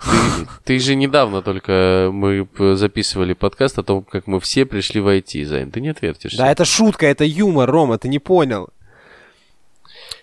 Ты, 0.03 0.47
ты 0.63 0.79
же 0.79 0.95
недавно 0.95 1.41
только 1.41 2.09
мы 2.11 2.45
п- 2.45 2.75
записывали 2.75 3.33
подкаст 3.33 3.77
о 3.77 3.83
том, 3.83 4.03
как 4.03 4.25
мы 4.25 4.39
все 4.39 4.65
пришли 4.65 4.99
в 4.99 5.07
IT, 5.07 5.43
Зайн. 5.45 5.69
Ты 5.69 5.79
не 5.81 5.89
отвертишься. 5.89 6.37
Да, 6.39 6.51
это 6.51 6.65
шутка, 6.65 7.05
это 7.05 7.23
юмор, 7.23 7.69
Рома, 7.69 7.97
ты 7.99 8.07
не 8.07 8.17
понял. 8.19 8.69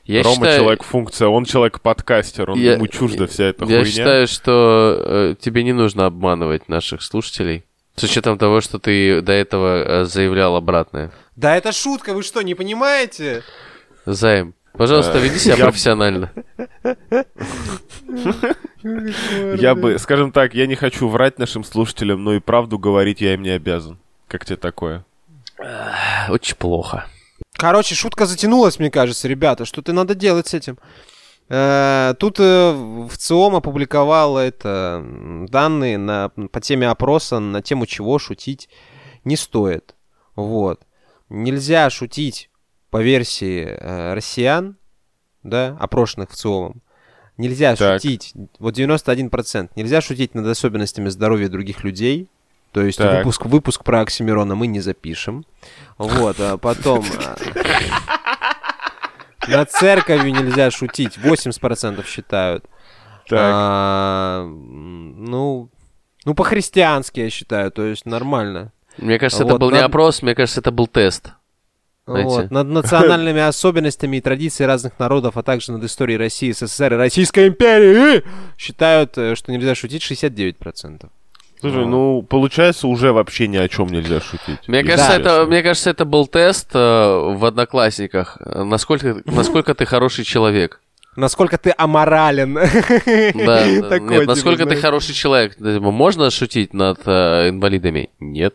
Я 0.09 0.23
Рома 0.23 0.35
считаю, 0.37 0.61
человек-функция, 0.61 1.29
он 1.29 1.45
человек-подкастер, 1.45 2.51
он 2.51 2.59
Я- 2.59 2.75
ему 2.75 2.87
чужда 2.89 3.27
вся 3.27 3.45
эта 3.45 3.65
я 3.65 3.79
хуйня. 3.79 3.85
считаю, 3.85 4.27
что 4.27 4.97
э, 5.05 5.35
тебе 5.41 5.63
не 5.63 5.73
нужно 5.73 6.07
обманывать 6.07 6.69
наших 6.69 7.03
слушателей. 7.03 7.65
С 7.97 8.03
учетом 8.05 8.39
того, 8.39 8.61
что 8.61 8.79
ты 8.79 9.21
до 9.23 9.33
этого 9.33 10.03
э, 10.03 10.05
заявлял 10.05 10.55
обратное. 10.57 11.11
Да, 11.37 11.57
это 11.57 11.73
шутка, 11.73 12.15
вы 12.15 12.23
что, 12.23 12.43
не 12.43 12.55
понимаете? 12.55 13.43
Займ, 14.07 14.55
пожалуйста, 14.73 15.19
веди 15.19 15.39
себя 15.39 15.55
я- 15.57 15.65
профессионально. 15.65 16.33
Я 19.57 19.75
бы, 19.75 19.99
скажем 19.99 20.33
так, 20.33 20.55
я 20.55 20.67
не 20.67 20.75
хочу 20.75 21.09
врать 21.09 21.39
нашим 21.39 21.65
слушателям, 21.65 22.23
но 22.25 22.35
и 22.35 22.41
правду 22.41 22.79
говорить 22.79 23.21
я 23.21 23.35
им 23.35 23.43
не 23.43 23.51
обязан. 23.51 23.99
Как 24.29 24.45
тебе 24.45 24.57
такое? 24.57 25.05
Очень 26.29 26.57
плохо. 26.57 27.07
Короче, 27.59 27.97
шутка 27.97 28.27
затянулась, 28.27 28.79
мне 28.79 28.89
кажется, 28.89 29.27
ребята. 29.27 29.65
Что-то 29.65 29.93
надо 29.93 30.15
делать 30.15 30.47
с 30.47 30.55
этим. 30.55 30.79
Э, 31.49 32.15
Тут 32.17 32.39
э, 32.39 32.71
в 32.73 33.11
ЦИОМ 33.17 33.57
опубликовал 33.57 34.39
это 34.39 35.05
данные 35.49 35.99
на, 35.99 36.29
по 36.29 36.61
теме 36.61 36.89
опроса 36.89 37.41
на 37.41 37.61
тему, 37.61 37.87
чего 37.87 38.21
шутить 38.21 38.69
не 39.25 39.37
стоит. 39.37 39.97
Вот. 40.37 40.83
Нельзя 41.31 41.91
шутить 41.91 42.49
по 42.91 43.03
версии 43.03 43.65
э, 43.65 44.15
россиян, 44.15 44.77
да, 45.43 45.77
опрошенных 45.81 46.31
в 46.31 46.37
ЦИОМом. 46.37 46.81
Нельзя 47.39 47.75
Так. 47.75 48.01
шутить, 48.01 48.35
вот 48.61 48.79
91%, 48.79 49.71
нельзя 49.75 50.01
шутить 50.01 50.35
над 50.35 50.47
особенностями 50.47 51.09
здоровья 51.09 51.49
других 51.49 51.83
людей. 51.83 52.29
То 52.73 52.83
есть 52.83 52.99
Так. 52.99 53.19
выпуск, 53.19 53.47
выпуск 53.47 53.85
про 53.85 54.01
Оксимирона 54.01 54.55
мы 54.55 54.67
не 54.67 54.81
запишем. 54.81 55.45
Вот, 55.97 56.37
а 56.39 56.59
потом... 56.59 57.05
а, 57.25 57.37
Над 59.49 59.71
церковью 59.71 60.33
нельзя 60.35 60.71
шутить, 60.71 61.17
80% 61.17 62.07
считают. 62.07 62.65
Так, 63.29 63.39
А, 63.41 64.45
ну, 64.47 65.71
ну, 66.25 66.35
по-христиански, 66.35 67.21
я 67.21 67.31
считаю, 67.31 67.71
то 67.71 67.85
есть 67.85 68.07
нормально. 68.07 68.73
Мне 68.99 69.19
кажется, 69.19 69.45
это 69.45 69.53
Вот, 69.55 69.61
был 69.61 69.71
не 69.71 69.77
над- 69.77 69.87
опрос, 69.87 70.23
мне 70.23 70.35
кажется, 70.35 70.61
это 70.61 70.71
был 70.71 70.87
тест. 70.87 71.31
Знаете. 72.07 72.29
Вот, 72.29 72.51
над 72.51 72.69
национальными 72.69 73.41
особенностями 73.41 74.17
и 74.17 74.21
традициями 74.23 74.69
разных 74.69 74.99
народов, 74.99 75.37
а 75.37 75.43
также 75.43 75.73
над 75.73 75.85
историей 75.85 76.17
России, 76.17 76.53
СССР 76.53 76.95
и 76.95 76.97
Российской 76.97 77.49
империи 77.49 78.25
считают, 78.57 79.17
э, 79.19 79.35
что 79.35 79.53
нельзя 79.53 79.75
шутить 79.75 80.03
69%. 80.03 81.11
Слушай, 81.61 81.87
ну, 81.87 82.23
получается, 82.23 82.89
уже 82.89 83.13
вообще 83.13 83.49
ни 83.49 83.57
о 83.57 83.69
чем 83.69 83.89
нельзя 83.89 84.21
шутить. 84.21 84.67
Мне 84.67 84.83
кажется, 84.83 85.13
это, 85.13 85.47
мне 85.47 85.63
кажется, 85.63 85.91
это 85.91 86.05
был 86.05 86.27
тест 86.27 86.71
э, 86.75 86.79
в 86.79 87.45
Одноклассниках. 87.45 88.39
Насколько, 88.41 89.23
насколько 89.25 89.75
ты 89.75 89.87
хороший 89.87 90.25
человек. 90.25 90.81
Насколько 91.17 91.59
ты 91.59 91.75
аморален. 91.77 92.55
Да. 93.35 93.89
Такой, 93.89 94.19
Нет, 94.19 94.27
насколько 94.27 94.67
ты 94.67 94.77
хороший 94.77 95.15
человек. 95.15 95.59
Можно 95.59 96.31
шутить 96.31 96.73
над 96.75 97.01
э, 97.07 97.49
инвалидами? 97.49 98.11
Нет. 98.21 98.55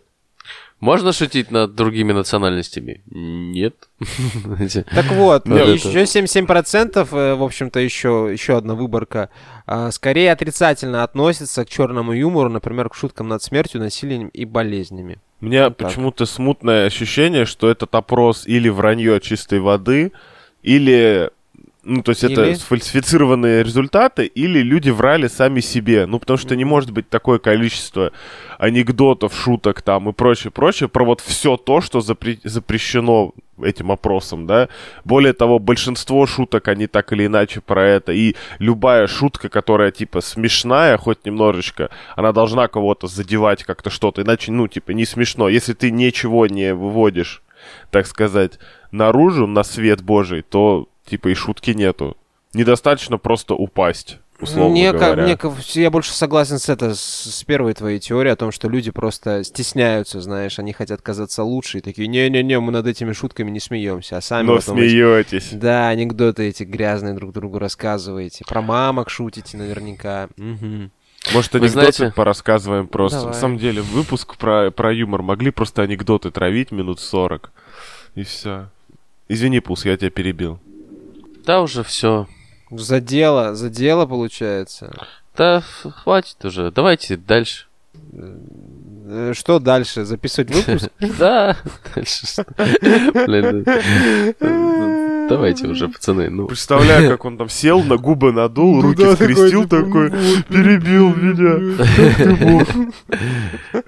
Можно 0.83 1.13
шутить 1.13 1.49
над 1.49 1.75
другими 1.75 2.11
национальностями? 2.11 3.01
Нет. 3.05 3.75
Так 4.93 5.11
вот, 5.13 5.47
Вот 5.47 5.57
это. 5.57 5.71
еще 5.71 6.03
77%, 6.03 7.07
э, 7.09 7.35
в 7.35 7.43
общем-то, 7.43 7.79
еще, 7.79 8.29
еще 8.33 8.57
одна 8.57 8.75
выборка, 8.75 9.29
а, 9.65 9.91
скорее 9.91 10.33
отрицательно 10.33 11.03
относится 11.03 11.63
к 11.63 11.69
черному 11.69 12.11
юмору, 12.11 12.49
например, 12.49 12.89
к 12.89 12.95
шуткам 12.95 13.29
над 13.29 13.41
смертью, 13.41 13.79
насилием 13.79 14.27
и 14.27 14.43
болезнями. 14.43 15.19
У 15.39 15.45
меня 15.45 15.69
так. 15.69 15.77
почему-то 15.77 16.25
смутное 16.25 16.85
ощущение, 16.85 17.45
что 17.45 17.69
этот 17.69 17.95
опрос 17.95 18.45
или 18.45 18.67
вранье 18.67 19.21
чистой 19.21 19.61
воды, 19.61 20.11
или... 20.63 21.29
Ну, 21.85 22.01
то 22.01 22.11
есть 22.11 22.23
Или? 22.23 22.51
это 22.51 22.59
сфальсифицированные 22.59 23.61
результаты, 23.61 24.25
или 24.25 24.59
люди 24.59 24.89
врали 24.89 25.27
сами 25.27 25.59
себе. 25.59 26.05
Ну, 26.05 26.17
потому 26.17 26.37
что 26.37 26.55
не 26.55 26.63
может 26.63 26.91
быть 26.91 27.09
такое 27.09 27.39
количество 27.39 28.13
анекдотов, 28.57 29.35
шуток 29.35 29.81
там 29.81 30.07
и 30.07 30.13
прочее, 30.13 30.51
прочее, 30.51 30.87
про 30.87 31.03
вот 31.03 31.19
все 31.19 31.57
то, 31.57 31.81
что 31.81 31.99
запре- 31.99 32.39
запрещено 32.45 33.33
этим 33.61 33.91
опросом, 33.91 34.47
да. 34.47 34.69
Более 35.03 35.33
того, 35.33 35.59
большинство 35.59 36.25
шуток, 36.25 36.69
они 36.69 36.87
так 36.87 37.11
или 37.11 37.25
иначе 37.25 37.59
про 37.59 37.85
это. 37.85 38.13
И 38.13 38.35
любая 38.59 39.07
шутка, 39.07 39.49
которая, 39.49 39.91
типа, 39.91 40.21
смешная, 40.21 40.97
хоть 40.97 41.25
немножечко, 41.25 41.89
она 42.15 42.31
должна 42.31 42.69
кого-то 42.69 43.07
задевать 43.07 43.65
как-то 43.65 43.89
что-то. 43.89 44.21
Иначе, 44.21 44.53
ну, 44.53 44.69
типа, 44.69 44.91
не 44.91 45.05
смешно. 45.05 45.49
Если 45.49 45.73
ты 45.73 45.91
ничего 45.91 46.47
не 46.47 46.73
выводишь, 46.73 47.41
так 47.91 48.07
сказать, 48.07 48.59
наружу, 48.91 49.47
на 49.47 49.63
свет 49.63 50.01
Божий, 50.01 50.41
то, 50.41 50.87
типа, 51.05 51.29
и 51.29 51.33
шутки 51.33 51.71
нету. 51.71 52.17
Недостаточно 52.53 53.17
просто 53.17 53.55
упасть, 53.55 54.19
условно 54.39 54.69
мне, 54.71 54.91
говоря. 54.93 55.23
мне 55.23 55.37
я 55.81 55.89
больше 55.89 56.13
согласен 56.13 56.59
с, 56.59 56.69
это, 56.69 56.93
с, 56.93 57.43
первой 57.47 57.73
твоей 57.73 57.99
теорией 57.99 58.33
о 58.33 58.35
том, 58.35 58.51
что 58.51 58.69
люди 58.69 58.91
просто 58.91 59.43
стесняются, 59.43 60.21
знаешь, 60.21 60.59
они 60.59 60.71
хотят 60.71 61.01
казаться 61.01 61.43
лучше 61.43 61.79
и 61.79 61.81
такие, 61.81 62.07
не-не-не, 62.07 62.59
мы 62.59 62.71
над 62.71 62.85
этими 62.85 63.11
шутками 63.11 63.49
не 63.49 63.59
смеемся, 63.59 64.17
а 64.17 64.21
сами 64.21 64.45
Но 64.47 64.57
потом 64.57 64.77
эти- 64.77 64.89
смеетесь. 64.91 65.49
Да, 65.53 65.89
анекдоты 65.89 66.43
эти 66.47 66.63
грязные 66.63 67.15
друг 67.15 67.33
другу 67.33 67.57
рассказываете, 67.57 68.45
про 68.47 68.61
мамок 68.61 69.09
шутите 69.09 69.57
наверняка. 69.57 70.29
Мгм. 70.37 70.91
Может, 71.33 71.53
Вы 71.53 71.59
анекдоты 71.59 71.91
знаете- 71.93 72.13
порассказываем 72.15 72.87
просто. 72.87 73.19
Давай. 73.19 73.33
На 73.33 73.39
самом 73.39 73.57
деле, 73.57 73.81
выпуск 73.81 74.35
про, 74.37 74.69
про 74.71 74.93
юмор 74.93 75.21
могли 75.21 75.51
просто 75.51 75.81
анекдоты 75.81 76.29
травить 76.31 76.71
минут 76.71 76.99
40. 76.99 77.51
И 78.15 78.23
все. 78.23 78.69
Извини, 79.29 79.59
Пус, 79.61 79.85
я 79.85 79.95
тебя 79.97 80.09
перебил. 80.11 80.59
Да 81.45 81.61
уже 81.61 81.83
все. 81.83 82.27
За 82.71 82.99
дело, 82.99 83.55
за 83.55 83.69
дело 83.69 84.05
получается. 84.05 84.91
Да 85.37 85.61
хватит 86.03 86.43
уже. 86.45 86.71
Давайте 86.71 87.17
дальше. 87.17 87.65
Э, 89.05 89.33
Что 89.35 89.59
дальше? 89.59 90.05
Записывать 90.05 90.51
выпуск? 90.51 90.89
Да, 91.19 91.57
дальше. 91.95 92.25
ну, 94.39 95.27
давайте 95.29 95.67
уже, 95.67 95.89
пацаны. 95.89 96.29
Ну, 96.29 96.47
Представляю, 96.47 97.09
как 97.09 97.25
он 97.25 97.37
там 97.37 97.49
сел, 97.49 97.83
на 97.83 97.97
губы 97.97 98.31
надул, 98.31 98.81
руки 98.81 99.13
скрестил 99.15 99.67
такой, 99.67 100.09
перебил 100.49 101.13
меня. 101.13 101.75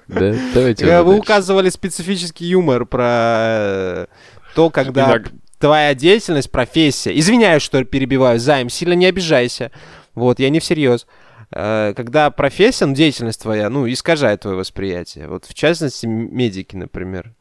да, 0.08 0.34
давайте 0.54 0.84
Э, 0.84 1.00
уже 1.00 1.02
Вы 1.02 1.16
указывали 1.18 1.70
специфический 1.70 2.46
юмор 2.46 2.84
про 2.86 3.06
э, 3.06 4.06
то, 4.54 4.70
когда 4.70 5.20
твоя 5.58 5.94
деятельность, 5.94 6.50
профессия. 6.50 7.16
Извиняюсь, 7.18 7.62
что 7.62 7.82
перебиваю, 7.84 8.38
Займ, 8.38 8.68
сильно 8.68 8.94
не 8.94 9.06
обижайся. 9.06 9.70
Вот, 10.14 10.38
я 10.38 10.50
не 10.50 10.60
всерьез. 10.60 11.06
Э, 11.50 11.92
Когда 11.96 12.30
профессия, 12.30 12.86
ну, 12.86 12.94
деятельность 12.94 13.42
твоя, 13.42 13.68
ну, 13.70 13.90
искажает 13.90 14.40
твое 14.42 14.56
восприятие. 14.56 15.28
Вот, 15.28 15.44
в 15.44 15.54
частности, 15.54 16.06
медики, 16.06 16.76
например. 16.76 17.32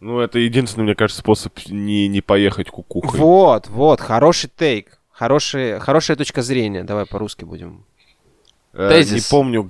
Ну, 0.00 0.20
это 0.20 0.38
единственный, 0.38 0.84
мне 0.84 0.94
кажется, 0.94 1.20
способ 1.20 1.58
не, 1.68 2.08
не 2.08 2.20
поехать 2.20 2.68
кукухой. 2.68 3.18
Вот, 3.18 3.68
вот, 3.68 4.00
хороший 4.00 4.50
тейк. 4.54 4.98
Хороший, 5.10 5.80
хорошая 5.80 6.16
точка 6.16 6.42
зрения. 6.42 6.84
Давай 6.84 7.06
по-русски 7.06 7.44
будем. 7.44 7.84
Э, 8.74 8.90
Тезис. 8.90 9.24
Не 9.24 9.30
помню, 9.30 9.66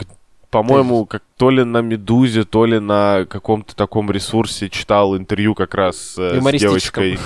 по-моему, 0.50 1.06
как, 1.06 1.22
то 1.36 1.50
ли 1.50 1.62
на 1.62 1.80
Медузе, 1.80 2.42
то 2.44 2.64
ли 2.64 2.80
на 2.80 3.26
каком-то 3.26 3.76
таком 3.76 4.10
ресурсе 4.10 4.68
читал 4.68 5.16
интервью 5.16 5.54
как 5.54 5.74
раз 5.74 6.16
э, 6.18 6.40
с 6.40 6.52
девочкой 6.58 7.18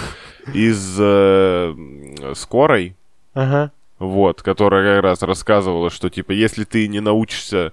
из 0.55 0.97
э, 0.99 1.75
«Скорой», 2.35 2.97
Ага. 3.35 3.71
вот, 3.99 4.43
которая 4.43 4.97
как 4.97 5.05
раз 5.05 5.23
рассказывала, 5.23 5.91
что, 5.91 6.11
типа, 6.11 6.33
если 6.33 6.65
ты 6.65 6.89
не 6.89 7.01
научишься 7.01 7.73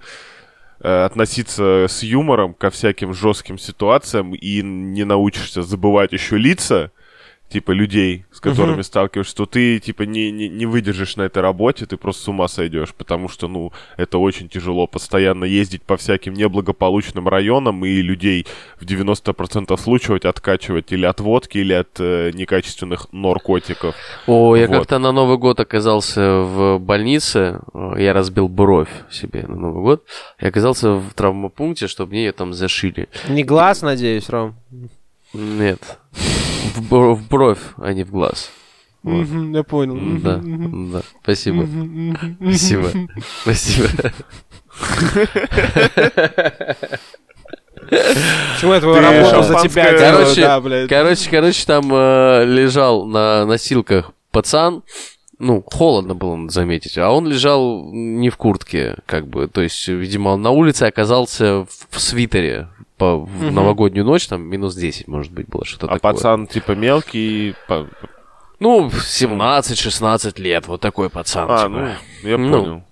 э, 0.80 1.04
относиться 1.04 1.86
с 1.88 2.02
юмором 2.02 2.54
ко 2.54 2.70
всяким 2.70 3.12
жестким 3.14 3.58
ситуациям 3.58 4.34
и 4.34 4.62
не 4.62 5.04
научишься 5.04 5.62
забывать 5.62 6.12
еще 6.12 6.38
лица, 6.38 6.90
типа, 7.48 7.70
людей, 7.72 8.24
с 8.30 8.40
которыми 8.40 8.82
сталкиваешься, 8.82 9.36
то 9.36 9.46
ты, 9.46 9.78
типа, 9.78 10.02
не, 10.02 10.30
не, 10.30 10.48
не 10.48 10.66
выдержишь 10.66 11.16
на 11.16 11.22
этой 11.22 11.42
работе, 11.42 11.86
ты 11.86 11.96
просто 11.96 12.22
с 12.24 12.28
ума 12.28 12.48
сойдешь, 12.48 12.94
потому 12.94 13.28
что, 13.28 13.48
ну, 13.48 13.72
это 13.96 14.18
очень 14.18 14.48
тяжело 14.48 14.86
постоянно 14.86 15.44
ездить 15.44 15.82
по 15.82 15.96
всяким 15.96 16.34
неблагополучным 16.34 17.28
районам 17.28 17.84
и 17.84 18.02
людей 18.02 18.46
в 18.80 18.84
90% 18.84 19.76
случаев 19.78 20.24
откачивать 20.24 20.92
или 20.92 21.04
от 21.04 21.20
водки, 21.20 21.58
или 21.58 21.72
от 21.72 21.98
э, 21.98 22.30
некачественных 22.32 23.12
наркотиков. 23.12 23.94
О, 24.26 24.56
я 24.56 24.66
Вот. 24.66 24.76
как-то 24.76 24.98
на 24.98 25.12
Новый 25.12 25.38
год 25.38 25.60
оказался 25.60 26.40
в 26.40 26.78
больнице. 26.78 27.60
Э, 27.74 27.94
Я 27.98 28.12
разбил 28.12 28.48
бровь 28.48 28.88
себе 29.10 29.44
на 29.46 29.56
Новый 29.56 29.82
год. 29.82 30.04
И 30.40 30.46
оказался 30.46 30.94
в 30.94 31.12
травмопункте, 31.14 31.88
чтобы 31.88 32.12
мне 32.12 32.26
ее 32.26 32.32
там 32.32 32.52
зашили. 32.52 33.08
Не 33.28 33.44
глаз, 33.44 33.82
надеюсь, 33.82 34.28
Ром? 34.28 34.56
Нет. 35.32 35.98
В, 36.12 36.80
бро- 36.92 37.14
в 37.14 37.28
бровь, 37.28 37.58
а 37.76 37.92
не 37.92 38.04
в 38.04 38.10
глаз. 38.10 38.50
Вот. 39.02 39.26
Я 39.54 39.62
понял. 39.62 39.94
Мгм, 39.94 40.20
Да, 40.22 40.98
да. 40.98 41.02
Спасибо. 41.22 41.66
Спасибо. 42.40 42.90
Спасибо. 43.42 43.88
Почему 47.88 48.74
я 48.74 48.80
твою 48.80 49.00
работу 49.00 49.42
за 49.44 49.54
тебя 49.68 49.84
делаю? 49.98 50.12
Короче. 50.24 50.40
Короче, 50.88 51.30
короче, 51.30 51.64
там 51.66 51.88
э, 51.92 52.44
лежал 52.44 53.06
на 53.06 53.46
носилках 53.46 54.10
пацан. 54.30 54.82
Ну, 55.38 55.62
холодно 55.64 56.14
было, 56.14 56.34
надо 56.36 56.52
заметить. 56.52 56.98
А 56.98 57.10
он 57.10 57.26
лежал 57.28 57.90
не 57.92 58.28
в 58.28 58.36
куртке, 58.36 58.96
как 59.06 59.28
бы. 59.28 59.46
То 59.46 59.60
есть, 59.62 59.86
видимо, 59.86 60.30
он 60.30 60.42
на 60.42 60.50
улице 60.50 60.84
оказался 60.84 61.64
в, 61.90 62.00
свитере 62.00 62.68
по, 62.96 63.18
в 63.18 63.44
Мгм. 63.44 63.54
новогоднюю 63.54 64.04
ночь, 64.04 64.26
там 64.26 64.42
минус 64.42 64.74
10, 64.74 65.06
может 65.06 65.32
быть, 65.32 65.46
было 65.48 65.64
что-то 65.64 65.86
А 65.86 65.94
такое. 65.94 66.12
пацан, 66.12 66.46
типа, 66.48 66.72
мелкий... 66.72 67.54
Ну, 68.60 68.88
17-16 68.88 70.40
лет, 70.40 70.66
вот 70.66 70.80
такой 70.80 71.08
пацан. 71.10 71.46
А, 71.48 71.58
типа. 71.58 71.68
ну, 71.68 72.28
я 72.28 72.38
Ну, 72.38 72.60
понял. 72.62 72.82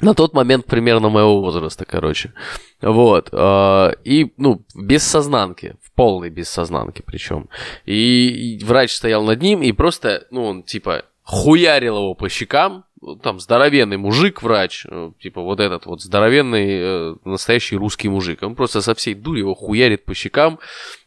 На 0.00 0.14
тот 0.14 0.32
момент 0.32 0.64
примерно 0.64 1.10
моего 1.10 1.42
возраста, 1.42 1.84
короче. 1.84 2.32
Вот. 2.80 3.28
э, 3.32 3.92
И, 4.04 4.32
ну, 4.38 4.62
без 4.74 5.02
сознанки. 5.02 5.76
В 5.82 5.92
полной 5.92 6.30
без 6.30 6.48
сознанки 6.48 7.02
причем. 7.04 7.50
И 7.84 8.58
врач 8.64 8.92
стоял 8.94 9.22
над 9.24 9.42
ним, 9.42 9.60
и 9.60 9.72
просто, 9.72 10.26
ну, 10.30 10.44
он, 10.46 10.62
типа, 10.62 11.02
хуярил 11.22 11.96
его 11.96 12.14
по 12.14 12.28
щекам. 12.28 12.84
Там 13.22 13.40
здоровенный 13.40 13.96
мужик, 13.96 14.42
врач, 14.42 14.84
э, 14.86 15.12
типа 15.20 15.40
вот 15.40 15.58
этот 15.58 15.86
вот 15.86 16.02
здоровенный 16.02 16.68
э, 16.70 17.14
настоящий 17.24 17.76
русский 17.76 18.10
мужик. 18.10 18.42
Он 18.42 18.54
просто 18.54 18.82
со 18.82 18.94
всей 18.94 19.14
дури 19.14 19.38
его 19.38 19.54
хуярит 19.54 20.04
по 20.04 20.14
щекам, 20.14 20.58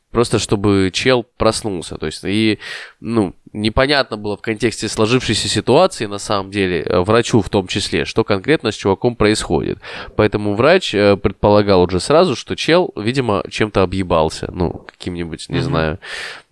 просто 0.10 0.40
чтобы 0.40 0.90
чел 0.92 1.24
проснулся. 1.38 1.98
То 1.98 2.08
есть, 2.08 2.24
и, 2.24 2.58
ну, 3.00 3.36
непонятно 3.54 4.18
было 4.18 4.36
в 4.36 4.42
контексте 4.42 4.88
сложившейся 4.90 5.48
ситуации, 5.48 6.08
на 6.08 6.18
самом 6.18 6.50
деле, 6.52 6.82
э, 6.82 7.00
врачу 7.02 7.42
в 7.42 7.50
том 7.50 7.68
числе, 7.68 8.04
что 8.06 8.24
конкретно 8.24 8.72
с 8.72 8.76
чуваком 8.76 9.16
происходит. 9.16 9.78
Поэтому 10.16 10.56
врач 10.56 10.94
э, 10.96 11.16
предполагал 11.18 11.84
уже 11.84 12.00
сразу, 12.00 12.36
что 12.36 12.56
чел, 12.56 12.92
видимо, 12.96 13.44
чем-то 13.50 13.84
объебался. 13.84 14.50
Ну, 14.52 14.72
каким-нибудь, 14.88 15.50
не 15.50 15.58
Мгм. 15.60 15.64
знаю, 15.64 16.00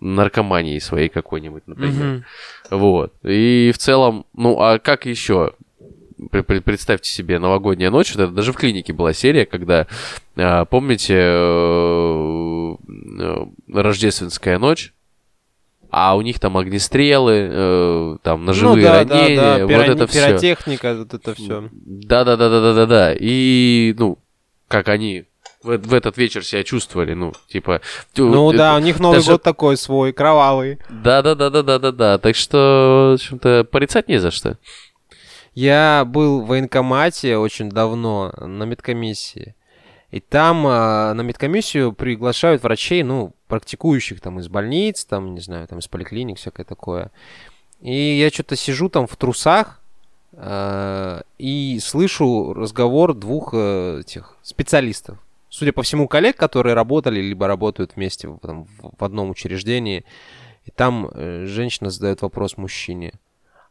наркоманией 0.00 0.80
своей 0.80 1.08
какой-нибудь, 1.08 1.64
например. 1.66 2.04
Мгм. 2.04 2.24
Вот. 2.70 3.12
И 3.24 3.72
в 3.74 3.78
целом, 3.78 4.24
ну, 4.34 4.60
а 4.60 4.78
как 4.78 5.06
еще? 5.06 5.52
Пр- 6.30 6.44
пр- 6.44 6.62
Представьте 6.62 7.10
себе, 7.10 7.40
новогодняя 7.40 7.90
ночь, 7.90 8.12
это 8.14 8.28
даже 8.28 8.52
в 8.52 8.56
клинике 8.56 8.92
была 8.92 9.12
серия, 9.12 9.44
когда, 9.44 9.88
а, 10.36 10.64
помните, 10.66 11.16
э, 11.18 12.76
рождественская 13.72 14.58
ночь, 14.58 14.92
а 15.92 16.16
у 16.16 16.22
них 16.22 16.40
там 16.40 16.56
огнестрелы, 16.56 17.48
э, 17.52 18.16
там 18.22 18.46
ножевые 18.46 18.76
ну, 18.76 18.82
да, 18.82 18.98
ранения, 19.04 19.36
да, 19.36 19.58
да, 19.58 19.62
вот 19.66 19.70
пирони- 19.72 19.90
это 19.90 20.06
все. 20.06 20.26
пиротехника, 20.26 20.94
вот 20.94 21.12
это 21.12 21.34
все. 21.34 21.68
Да, 21.70 22.24
да, 22.24 22.36
да, 22.38 22.48
да, 22.48 22.60
да, 22.62 22.74
да, 22.74 22.86
да. 22.86 23.14
И, 23.14 23.94
ну, 23.98 24.18
как 24.68 24.88
они 24.88 25.26
в, 25.62 25.76
в 25.76 25.92
этот 25.92 26.16
вечер 26.16 26.46
себя 26.46 26.64
чувствовали, 26.64 27.12
ну, 27.12 27.34
типа. 27.46 27.82
Ну 28.16 28.52
э, 28.54 28.56
да, 28.56 28.74
у 28.76 28.78
них 28.78 29.00
Новый 29.00 29.18
даже- 29.18 29.32
год 29.32 29.42
такой 29.42 29.76
свой, 29.76 30.14
кровавый. 30.14 30.78
Да, 30.88 31.20
да, 31.20 31.34
да, 31.34 31.50
да, 31.50 31.62
да, 31.62 31.78
да, 31.78 31.92
да. 31.92 32.18
Так 32.18 32.36
что, 32.36 33.10
в 33.10 33.14
общем-то, 33.20 33.64
порицать 33.70 34.08
не 34.08 34.16
за 34.16 34.30
что. 34.30 34.56
Я 35.54 36.04
был 36.06 36.40
в 36.40 36.46
военкомате 36.46 37.36
очень 37.36 37.68
давно 37.68 38.32
на 38.40 38.64
медкомиссии. 38.64 39.54
И 40.10 40.20
там 40.20 40.66
а, 40.66 41.12
на 41.12 41.20
медкомиссию 41.20 41.92
приглашают 41.92 42.62
врачей, 42.62 43.02
ну, 43.02 43.34
практикующих 43.52 44.22
там 44.22 44.40
из 44.40 44.48
больниц, 44.48 45.04
там, 45.04 45.34
не 45.34 45.40
знаю, 45.40 45.68
там 45.68 45.78
из 45.78 45.86
поликлиник, 45.86 46.38
всякое 46.38 46.64
такое. 46.64 47.10
И 47.82 48.18
я 48.18 48.30
что-то 48.30 48.56
сижу 48.56 48.88
там 48.88 49.06
в 49.06 49.14
трусах 49.16 49.82
а, 50.32 51.20
и 51.36 51.78
слышу 51.82 52.54
разговор 52.54 53.12
двух 53.12 53.50
э, 53.52 54.00
этих 54.00 54.38
специалистов. 54.42 55.18
Судя 55.50 55.74
по 55.74 55.82
всему, 55.82 56.08
коллег, 56.08 56.38
которые 56.38 56.72
работали 56.72 57.20
либо 57.20 57.46
работают 57.46 57.92
вместе 57.94 58.28
в, 58.28 58.38
там, 58.38 58.68
в 58.80 59.04
одном 59.04 59.28
учреждении. 59.28 60.06
И 60.64 60.70
там 60.70 61.10
э, 61.12 61.44
женщина 61.44 61.90
задает 61.90 62.22
вопрос 62.22 62.56
мужчине. 62.56 63.12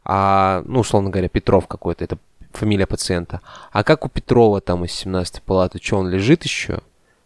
А, 0.04 0.62
ну, 0.64 0.78
условно 0.78 1.10
говоря, 1.10 1.28
Петров 1.28 1.66
какой-то, 1.66 2.04
это 2.04 2.18
фамилия 2.52 2.86
пациента. 2.86 3.40
А 3.72 3.82
как 3.82 4.04
у 4.04 4.08
Петрова 4.08 4.60
там 4.60 4.84
из 4.84 5.04
17-й 5.04 5.40
палаты, 5.40 5.80
что 5.82 5.96
он 5.96 6.08
лежит 6.08 6.44
еще? 6.44 6.82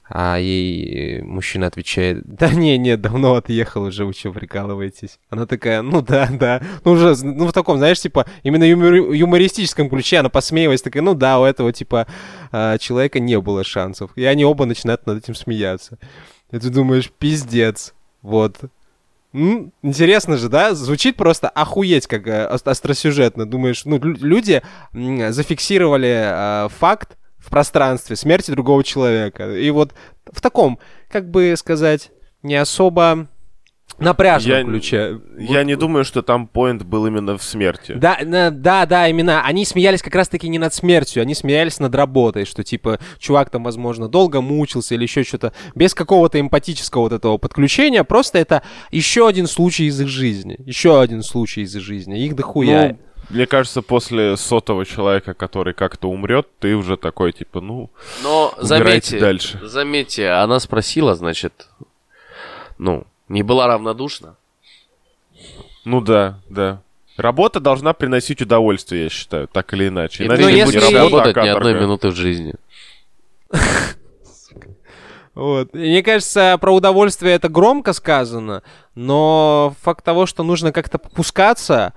А 0.08 0.36
ей 0.38 1.18
э, 1.18 1.22
мужчина 1.24 1.66
отвечает, 1.66 2.22
да 2.24 2.50
не, 2.50 2.78
не, 2.78 2.96
давно 2.96 3.34
отъехал 3.34 3.82
уже, 3.82 4.04
вы 4.04 4.12
что, 4.12 4.32
прикалываетесь? 4.32 5.18
Она 5.30 5.46
такая, 5.46 5.82
ну 5.82 6.00
да, 6.00 6.28
да, 6.30 6.62
ну 6.84 6.92
уже, 6.92 7.16
ну 7.24 7.46
в 7.48 7.52
таком, 7.52 7.78
знаешь, 7.78 8.00
типа, 8.00 8.24
именно 8.44 8.64
юмор- 8.64 9.12
юмористическом 9.12 9.88
ключе, 9.90 10.18
она 10.18 10.28
посмеиваясь, 10.28 10.82
такая, 10.82 11.02
ну 11.02 11.14
да, 11.14 11.40
у 11.40 11.44
этого, 11.44 11.72
типа, 11.72 12.06
а, 12.52 12.78
человека 12.78 13.18
не 13.18 13.40
было 13.40 13.64
шансов. 13.64 14.12
И 14.16 14.24
они 14.24 14.44
оба 14.44 14.64
начинают 14.64 15.06
над 15.06 15.18
этим 15.24 15.34
смеяться. 15.34 15.98
И 16.52 16.58
ты 16.58 16.70
думаешь, 16.70 17.10
пиздец, 17.10 17.92
вот. 18.22 18.58
М, 19.34 19.72
Интересно 19.82 20.36
же, 20.36 20.48
да? 20.48 20.74
Звучит 20.74 21.16
просто 21.16 21.48
охуеть, 21.48 22.06
как 22.06 22.26
э, 22.28 22.46
ос- 22.46 22.62
остросюжетно. 22.64 23.44
Думаешь, 23.44 23.84
ну, 23.84 23.98
лю- 23.98 24.16
люди 24.20 24.62
зафиксировали 24.92 26.08
э, 26.08 26.68
факт 26.78 27.16
в 27.46 27.50
пространстве 27.50 28.16
смерти 28.16 28.50
другого 28.50 28.82
человека. 28.82 29.56
И 29.56 29.70
вот 29.70 29.94
в 30.30 30.40
таком, 30.40 30.80
как 31.08 31.30
бы 31.30 31.54
сказать, 31.56 32.10
не 32.42 32.56
особо 32.56 33.28
напряженном 33.98 34.58
Я- 34.58 34.64
ключе. 34.64 35.20
Я 35.38 35.62
не 35.62 35.76
думаю, 35.76 36.04
что 36.04 36.20
там 36.22 36.48
поинт 36.48 36.82
был 36.82 37.06
именно 37.06 37.38
в 37.38 37.42
смерти. 37.42 37.92
Да, 37.92 38.18
да, 38.50 38.84
да, 38.84 39.08
именно. 39.08 39.42
Они 39.42 39.64
смеялись 39.64 40.02
как 40.02 40.14
раз-таки 40.14 40.48
не 40.48 40.58
над 40.58 40.74
смертью, 40.74 41.22
они 41.22 41.34
смеялись 41.34 41.78
над 41.78 41.94
работой, 41.94 42.44
что 42.44 42.64
типа 42.64 42.98
чувак 43.18 43.50
там, 43.50 43.62
возможно, 43.62 44.08
долго 44.08 44.40
мучился 44.40 44.94
или 44.96 45.04
еще 45.04 45.22
что-то, 45.22 45.52
без 45.74 45.94
какого-то 45.94 46.38
эмпатического 46.40 47.02
вот 47.02 47.12
этого 47.12 47.38
подключения, 47.38 48.02
просто 48.04 48.38
это 48.38 48.62
еще 48.90 49.28
один 49.28 49.46
случай 49.46 49.84
из 49.84 49.98
их 50.00 50.08
жизни, 50.08 50.56
еще 50.58 51.00
один 51.00 51.22
случай 51.22 51.62
из 51.62 51.74
их 51.74 51.82
жизни, 51.82 52.18
их 52.18 52.34
дохуя. 52.34 52.88
Ну, 52.88 52.98
мне 53.30 53.46
кажется, 53.46 53.82
после 53.82 54.36
сотого 54.36 54.84
человека, 54.84 55.34
который 55.34 55.74
как-то 55.74 56.08
умрет, 56.08 56.46
ты 56.58 56.74
уже 56.76 56.96
такой, 56.96 57.32
типа, 57.32 57.60
ну, 57.60 57.90
Но 58.22 58.54
заметьте, 58.58 59.18
дальше. 59.18 59.60
заметьте, 59.62 60.28
она 60.30 60.60
спросила, 60.60 61.14
значит, 61.14 61.68
ну, 62.78 63.04
не 63.28 63.42
была 63.42 63.66
равнодушна. 63.66 64.36
ну 65.84 66.00
да, 66.00 66.38
да. 66.48 66.80
Работа 67.16 67.60
должна 67.60 67.94
приносить 67.94 68.42
удовольствие, 68.42 69.04
я 69.04 69.08
считаю, 69.08 69.48
так 69.48 69.72
или 69.72 69.88
иначе. 69.88 70.24
И 70.24 70.26
Иначе 70.26 70.44
не 70.44 70.52
если- 70.58 70.78
работа, 70.78 70.98
работать 71.16 71.36
а 71.38 71.42
ни 71.44 71.48
одной 71.48 71.74
минуты 71.74 72.08
в 72.10 72.14
жизни. 72.14 72.52
Вот. 75.34 75.74
И 75.74 75.78
Мне 75.78 76.02
кажется, 76.02 76.56
про 76.60 76.72
удовольствие 76.74 77.34
это 77.34 77.48
громко 77.50 77.92
сказано, 77.92 78.62
но 78.94 79.74
факт 79.82 80.02
того, 80.04 80.24
что 80.24 80.42
нужно 80.42 80.72
как-то 80.72 80.96
попускаться, 80.98 81.92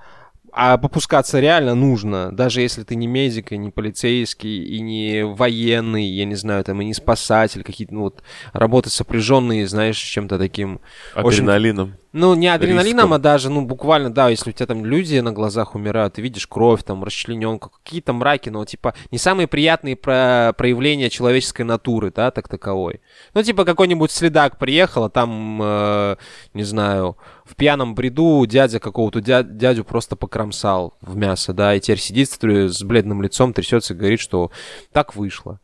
а 0.52 0.76
попускаться 0.78 1.40
реально 1.40 1.74
нужно, 1.74 2.32
даже 2.32 2.60
если 2.60 2.82
ты 2.82 2.94
не 2.96 3.06
медик, 3.06 3.52
и 3.52 3.58
не 3.58 3.70
полицейский, 3.70 4.62
и 4.64 4.80
не 4.80 5.24
военный, 5.24 6.04
я 6.04 6.24
не 6.24 6.34
знаю, 6.34 6.64
там, 6.64 6.80
и 6.80 6.84
не 6.84 6.94
спасатель, 6.94 7.62
какие-то, 7.62 7.94
ну, 7.94 8.00
вот, 8.02 8.22
работы 8.52 8.90
сопряженные, 8.90 9.66
знаешь, 9.66 9.96
с 9.98 10.00
чем-то 10.02 10.38
таким 10.38 10.80
Очень- 11.14 11.44
Адреналином. 11.44 11.94
ну, 12.12 12.34
не 12.34 12.48
адреналином, 12.48 12.96
Риском. 13.04 13.12
а 13.14 13.18
даже, 13.18 13.50
ну, 13.50 13.62
буквально, 13.64 14.12
да, 14.12 14.28
если 14.28 14.50
у 14.50 14.52
тебя 14.52 14.66
там 14.66 14.84
люди 14.84 15.18
на 15.18 15.32
глазах 15.32 15.74
умирают, 15.74 16.14
ты 16.14 16.22
видишь 16.22 16.46
кровь, 16.46 16.82
там, 16.82 17.04
расчлененку, 17.04 17.70
какие-то 17.82 18.12
мраки, 18.12 18.48
но, 18.48 18.64
типа, 18.64 18.94
не 19.10 19.18
самые 19.18 19.46
приятные 19.46 19.96
про- 19.96 20.52
проявления 20.56 21.10
человеческой 21.10 21.62
натуры, 21.62 22.12
да, 22.14 22.30
так 22.30 22.48
таковой. 22.48 23.00
Ну, 23.34 23.42
типа, 23.42 23.64
какой-нибудь 23.64 24.10
следак 24.10 24.58
приехал, 24.58 25.04
а 25.04 25.10
там, 25.10 25.60
э, 25.62 26.16
не 26.54 26.62
знаю, 26.64 27.16
в 27.50 27.56
пьяном 27.56 27.94
бреду 27.94 28.46
дядя 28.46 28.78
какого-то 28.78 29.18
дя- 29.18 29.42
дядю 29.42 29.84
просто 29.84 30.14
покромсал 30.14 30.94
в 31.00 31.16
мясо, 31.16 31.52
да, 31.52 31.74
и 31.74 31.80
теперь 31.80 31.98
сидит 31.98 32.30
с 32.30 32.82
бледным 32.82 33.22
лицом, 33.22 33.52
трясется 33.52 33.94
и 33.94 33.96
говорит, 33.96 34.20
что 34.20 34.50
так 34.92 35.16
вышло. 35.16 35.58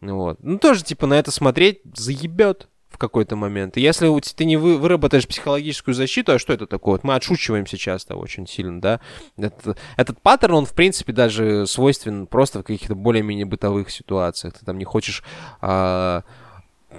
Вот. 0.00 0.38
Ну, 0.42 0.58
тоже, 0.58 0.84
типа, 0.84 1.06
на 1.06 1.14
это 1.14 1.30
смотреть 1.30 1.80
заебет 1.94 2.68
в 2.90 2.98
какой-то 2.98 3.36
момент. 3.36 3.78
И 3.78 3.80
если 3.80 4.10
ты 4.34 4.44
не 4.44 4.56
вы- 4.58 4.76
выработаешь 4.76 5.26
психологическую 5.26 5.94
защиту, 5.94 6.32
а 6.32 6.38
что 6.38 6.52
это 6.52 6.66
такое? 6.66 6.94
Вот 6.94 7.04
мы 7.04 7.14
отшучиваемся 7.14 7.78
часто 7.78 8.16
очень 8.16 8.46
сильно, 8.46 8.80
да? 8.80 9.00
Это- 9.38 9.76
этот 9.96 10.20
паттерн, 10.20 10.54
он, 10.54 10.66
в 10.66 10.74
принципе, 10.74 11.12
даже 11.12 11.66
свойственен 11.66 12.26
просто 12.26 12.60
в 12.60 12.64
каких-то 12.64 12.94
более-менее 12.94 13.46
бытовых 13.46 13.90
ситуациях. 13.90 14.58
Ты 14.58 14.66
там 14.66 14.76
не 14.76 14.84
хочешь 14.84 15.22
а, 15.62 16.24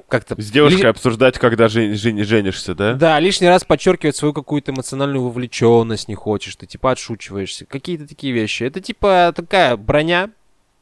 как-то... 0.08 0.40
С 0.42 0.52
девушкой 0.52 0.82
ли- 0.82 0.88
обсуждать, 0.88 1.38
когда 1.40 1.68
жен- 1.68 1.96
жен- 1.96 2.24
женишься, 2.24 2.76
да? 2.76 2.94
Да, 2.94 3.20
лишний 3.20 3.48
раз 3.48 3.64
подчеркивать 3.64 4.16
свою 4.16 4.34
какую-то 4.34 4.72
эмоциональную 4.72 5.24
вовлеченность 5.24 6.08
не 6.08 6.16
хочешь, 6.16 6.56
ты 6.56 6.66
типа 6.66 6.92
отшучиваешься. 6.92 7.66
Какие-то 7.66 8.08
такие 8.08 8.34
вещи. 8.34 8.64
Это 8.64 8.82
типа 8.82 9.34
такая 9.36 9.78
броня, 9.78 10.30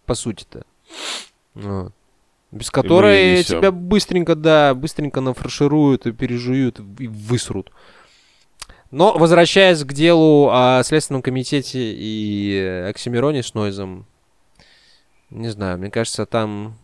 по 0.06 0.16
сути-то. 0.16 0.64
Вот. 1.54 1.94
Без 2.52 2.70
которой 2.70 3.44
тебя 3.44 3.72
быстренько, 3.72 4.36
да, 4.36 4.74
быстренько 4.74 5.22
нафаршируют 5.22 6.06
и 6.06 6.12
пережуют 6.12 6.80
и 7.00 7.08
высрут. 7.08 7.72
Но, 8.92 9.18
возвращаясь 9.18 9.84
к 9.86 9.94
делу 9.94 10.50
о 10.52 10.84
Следственном 10.84 11.22
комитете 11.22 11.80
и 11.80 12.54
э, 12.62 12.90
Оксимироне 12.90 13.42
с 13.42 13.54
Нойзом, 13.54 14.06
не 15.30 15.48
знаю, 15.48 15.78
мне 15.78 15.90
кажется, 15.90 16.26
там 16.26 16.78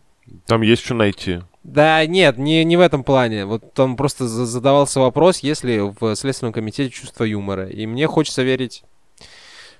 Там 0.46 0.62
есть 0.62 0.84
что 0.84 0.94
найти. 0.94 1.40
да, 1.64 2.04
нет, 2.06 2.38
не, 2.38 2.64
не 2.64 2.76
в 2.76 2.80
этом 2.80 3.04
плане. 3.04 3.44
Вот 3.44 3.74
там 3.74 3.96
просто 3.96 4.26
за- 4.28 4.46
задавался 4.46 5.00
вопрос, 5.00 5.40
есть 5.40 5.64
ли 5.64 5.80
в 5.80 6.14
Следственном 6.16 6.52
комитете 6.52 6.90
чувство 6.90 7.24
юмора. 7.24 7.66
И 7.68 7.86
мне 7.86 8.06
хочется 8.06 8.42
верить, 8.42 8.82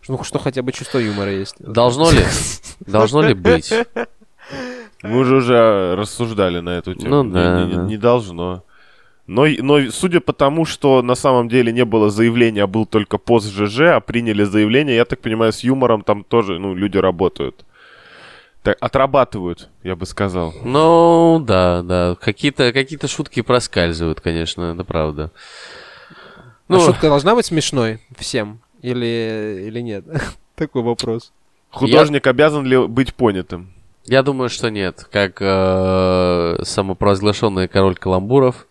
что, 0.01 0.13
ну, 0.13 0.25
что 0.25 0.39
хотя 0.39 0.63
бы 0.63 0.73
чувство 0.73 0.99
юмора 0.99 1.33
есть. 1.33 1.57
Должно 1.59 2.11
ли? 2.11 2.21
Должно 2.87 3.23
ли 3.23 3.35
быть? 3.35 3.73
Мы 5.03 5.25
же 5.25 5.37
уже 5.37 5.95
рассуждали 5.97 6.61
на 6.61 6.71
эту 6.79 6.95
тему. 6.95 7.11
Ну 7.17 7.25
Не- 7.25 7.33
да, 7.33 7.65
не, 7.65 7.75
да. 7.75 7.83
не 7.85 7.97
должно. 7.97 8.65
Но, 9.27 9.47
но 9.59 9.91
судя 9.91 10.21
по 10.21 10.33
тому, 10.33 10.65
что 10.65 11.03
на 11.03 11.15
самом 11.15 11.49
деле 11.51 11.71
не 11.71 11.85
было 11.85 12.09
заявления, 12.11 12.63
а 12.63 12.67
был 12.67 12.87
только 12.87 13.19
пост 13.19 13.47
ЖЖ, 13.53 13.81
а 13.97 14.01
приняли 14.01 14.45
заявление, 14.45 14.97
я 14.97 15.05
так 15.05 15.21
понимаю, 15.21 15.53
с 15.53 15.61
юмором 15.61 16.03
там 16.03 16.25
тоже, 16.25 16.59
ну, 16.59 16.75
люди 16.75 16.97
работают. 16.97 17.65
Так, 18.69 18.77
отрабатывают, 18.81 19.71
я 19.83 19.97
бы 19.97 20.05
сказал. 20.05 20.53
Ну, 20.63 21.43
да, 21.43 21.81
да. 21.83 22.17
Какие-то 22.21 22.71
какие 22.75 23.03
шутки 23.07 23.41
проскальзывают, 23.41 24.21
конечно, 24.21 24.75
это 24.75 24.85
правда. 24.85 25.31
Ну, 26.69 26.77
Ну, 26.77 26.85
шутка 26.85 27.09
должна 27.09 27.35
быть 27.35 27.47
смешной 27.47 27.99
всем? 28.19 28.61
Или, 28.83 29.65
или 29.69 29.81
нет? 29.81 30.05
Такой 30.55 30.83
вопрос. 30.83 31.33
Художник 31.71 32.27
обязан 32.27 32.67
ли 32.67 32.87
быть 32.87 33.15
понятым? 33.15 33.73
я 34.05 34.23
думаю, 34.23 34.51
что 34.51 34.69
нет. 34.69 35.09
Как 35.11 35.39
э, 35.41 36.59
самопровозглашенный 36.63 37.69
король 37.69 37.97
каламбуров, 37.97 38.67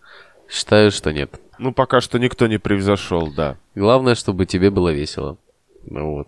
считаю, 0.48 0.92
что 0.92 1.12
нет. 1.12 1.42
Ну, 1.58 1.74
пока 1.74 2.02
что 2.02 2.20
никто 2.20 2.46
не 2.46 2.60
превзошел, 2.60 3.34
да. 3.36 3.58
Главное, 3.74 4.14
чтобы 4.14 4.46
тебе 4.46 4.70
было 4.70 4.94
весело. 4.94 5.40
Ну 5.86 6.18
вот. 6.18 6.28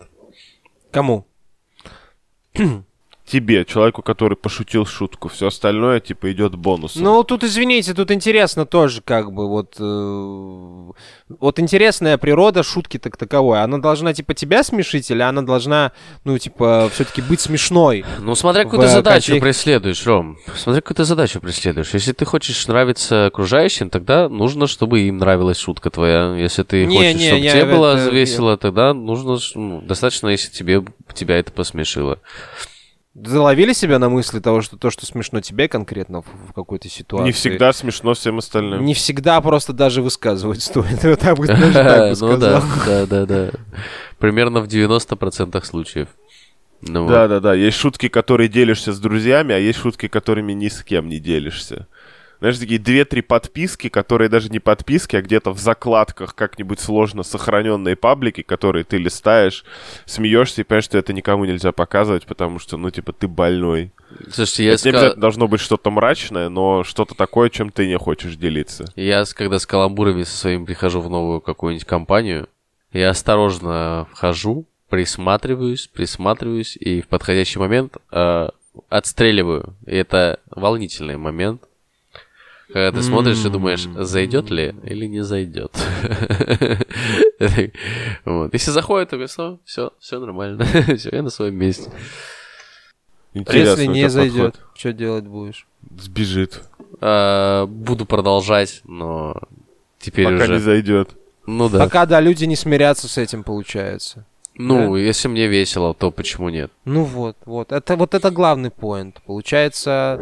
Кому? 0.90 1.28
Тебе, 3.32 3.64
человеку, 3.64 4.02
который 4.02 4.36
пошутил 4.36 4.88
шутку, 4.88 5.30
все 5.30 5.48
остальное, 5.48 6.00
типа, 6.00 6.32
идет 6.32 6.56
бонусом. 6.56 7.04
Ну, 7.04 7.24
тут, 7.24 7.44
извините, 7.44 7.94
тут 7.94 8.10
интересно 8.10 8.66
тоже, 8.66 9.02
как 9.02 9.32
бы, 9.32 9.48
вот... 9.48 9.76
э, 9.80 10.92
вот 11.40 11.60
интересная 11.60 12.18
природа 12.18 12.64
шутки 12.64 12.98
так 12.98 13.18
таковой. 13.18 13.62
Она 13.62 13.78
должна, 13.78 14.16
типа, 14.16 14.34
тебя 14.34 14.64
смешить, 14.64 15.12
или 15.12 15.22
она 15.22 15.44
должна, 15.44 15.92
ну, 16.24 16.40
типа, 16.40 16.90
все-таки 16.92 17.22
быть 17.22 17.40
смешной? 17.40 18.04
Ну, 18.20 18.34
смотря 18.34 18.64
какую 18.64 18.82
ты 18.82 18.88
задачу 18.88 19.34
контек- 19.36 19.42
преследуешь, 19.42 20.06
Ром. 20.08 20.38
Смотря 20.56 20.82
какую 20.82 20.96
ты 20.96 21.04
задачу 21.04 21.40
преследуешь. 21.40 21.94
Если 21.94 22.14
ты 22.14 22.26
хочешь 22.26 22.68
нравиться 22.68 23.28
окружающим, 23.28 23.92
тогда 23.92 24.28
нужно, 24.28 24.66
чтобы 24.66 25.02
им 25.02 25.18
нравилась 25.18 25.60
шутка 25.60 25.92
твоя. 25.92 26.36
Если 26.36 26.64
ты 26.64 26.88
Не, 26.88 26.98
хочешь, 26.98 27.16
не, 27.16 27.28
чтобы 27.28 27.42
я 27.42 27.52
тебе 27.52 27.66
в 27.66 27.70
было 27.78 27.96
это- 27.96 28.10
весело, 28.10 28.58
тогда 28.58 28.96
нужно, 28.96 29.38
ну, 29.54 29.82
достаточно, 29.82 30.30
если 30.30 30.50
тебе, 30.50 30.84
тебя 31.14 31.38
это 31.38 31.52
посмешило. 31.52 32.18
Заловили 33.16 33.74
себя 33.74 33.98
на 33.98 34.08
мысли 34.08 34.40
того, 34.40 34.62
что 34.62 34.78
то, 34.78 34.92
что 34.92 35.06
смешно 35.06 35.42
тебе 35.42 35.68
конкретно 35.68 36.22
в, 36.22 36.54
какой-то 36.54 36.90
ситуации? 36.90 37.26
Не 37.26 37.32
всегда 37.32 37.74
смешно 37.74 38.14
всем 38.14 38.38
остальным. 38.38 38.86
Не 38.86 38.94
всегда 38.94 39.42
просто 39.42 39.74
даже 39.74 40.02
высказывать 40.02 40.62
стоит. 40.62 41.04
Вот 41.04 41.20
так 41.20 41.38
бы, 41.38 41.48
Ну 42.20 42.38
да, 42.38 42.64
да, 42.86 43.06
да, 43.08 43.26
да. 43.26 43.50
Примерно 44.20 44.62
в 44.62 44.68
90% 44.68 45.64
случаев. 45.66 46.10
Ну, 46.82 47.04
вот. 47.04 47.10
Да, 47.12 47.28
да, 47.28 47.40
да. 47.40 47.54
Есть 47.56 47.78
шутки, 47.78 48.08
которые 48.08 48.48
делишься 48.48 48.94
с 48.94 49.00
друзьями, 49.00 49.56
а 49.56 49.58
есть 49.58 49.80
шутки, 49.80 50.08
которыми 50.08 50.54
ни 50.54 50.70
с 50.70 50.84
кем 50.84 51.10
не 51.10 51.20
делишься. 51.20 51.88
Знаешь, 52.40 52.58
такие 52.58 52.80
две-три 52.80 53.22
подписки, 53.22 53.90
которые 53.90 54.30
даже 54.30 54.50
не 54.50 54.60
подписки, 54.60 55.16
а 55.18 55.22
где-то 55.22 55.52
в 55.52 55.60
закладках 55.60 56.36
как-нибудь 56.36 56.80
сложно 56.80 57.24
сохраненные 57.24 57.98
паблики, 57.98 58.44
которые 58.44 58.86
ты 58.86 58.98
листаешь, 58.98 59.66
смеешься 60.06 60.62
и 60.62 60.64
понимаешь, 60.64 60.86
что 60.86 60.98
это 60.98 61.12
никому 61.12 61.44
нельзя 61.44 61.74
показывать, 61.74 62.26
потому 62.26 62.60
что, 62.60 62.78
ну, 62.78 62.92
типа, 62.92 63.12
ты 63.12 63.28
больной. 63.28 63.92
Слушайте, 64.32 64.66
я, 64.66 64.74
это 64.74 64.86
не 64.86 64.92
ска- 64.92 64.96
обязательно 64.98 65.22
должно 65.22 65.48
быть 65.48 65.60
что-то 65.60 65.92
мрачное, 65.92 66.50
но 66.50 66.84
что-то 66.86 67.14
такое, 67.14 67.50
чем 67.50 67.72
ты 67.72 67.88
не 67.88 67.98
хочешь 67.98 68.36
делиться. 68.36 68.86
я 68.96 69.26
когда 69.36 69.60
с 69.60 69.66
каламбурами 69.66 70.24
со 70.24 70.38
своим 70.38 70.66
прихожу 70.66 71.02
в 71.02 71.10
новую 71.10 71.42
какую-нибудь 71.42 71.86
компанию, 71.86 72.48
я 72.94 73.10
осторожно 73.10 74.08
вхожу, 74.14 74.66
присматриваюсь, 74.90 75.88
присматриваюсь, 75.88 76.76
и 76.78 77.02
в 77.02 77.08
подходящий 77.08 77.60
момент 77.60 77.98
э, 78.12 78.50
отстреливаю. 78.90 79.76
И 79.86 79.96
это 79.96 80.40
волнительный 80.50 81.18
момент. 81.18 81.64
Когда 82.72 82.92
ты 82.92 83.04
смотришь 83.04 83.44
и 83.44 83.50
думаешь, 83.50 83.88
зайдет 83.96 84.52
ли 84.52 84.76
или 84.84 85.06
не 85.06 85.24
зайдет. 85.24 85.72
Вот. 88.26 88.54
Если 88.54 88.72
заходит, 88.72 89.10
то 89.10 89.16
говорю, 89.16 89.60
все, 89.64 89.92
все 90.00 90.20
нормально, 90.20 90.66
все, 90.98 91.10
я 91.12 91.24
на 91.24 91.30
своем 91.30 91.56
месте. 91.56 91.90
А 91.90 93.38
Интересно, 93.38 93.82
если 93.82 93.86
не 93.86 94.10
зайдет, 94.10 94.54
подход. 94.58 94.78
что 94.78 94.94
делать 94.94 95.26
будешь? 95.26 95.66
Сбежит. 95.98 96.62
А, 97.00 97.66
Буду 97.66 98.06
продолжать, 98.06 98.82
но 98.84 99.40
теперь 100.00 100.26
Пока 100.26 100.44
уже... 100.44 100.54
не 100.54 100.60
зайдет. 100.60 101.12
Ну 101.46 101.70
да. 101.70 101.80
Пока, 101.80 102.06
да, 102.06 102.20
люди 102.20 102.46
не 102.46 102.56
смирятся 102.56 103.08
с 103.08 103.18
этим, 103.18 103.44
получается. 103.44 104.26
Ну, 104.56 104.98
если 104.98 105.30
мне 105.30 105.48
весело, 105.48 105.94
то 105.94 106.12
почему 106.12 106.50
нет? 106.50 106.70
Ну 106.84 107.06
вот, 107.06 107.38
вот. 107.46 107.72
Это 107.72 107.96
вот 107.96 108.14
это 108.14 108.30
главный 108.30 108.70
поинт. 108.70 109.22
Получается, 109.26 110.22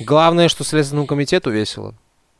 главное, 0.00 0.48
что 0.48 0.64
Следственному 0.64 1.06
комитету 1.06 1.50
весело. 1.50 1.94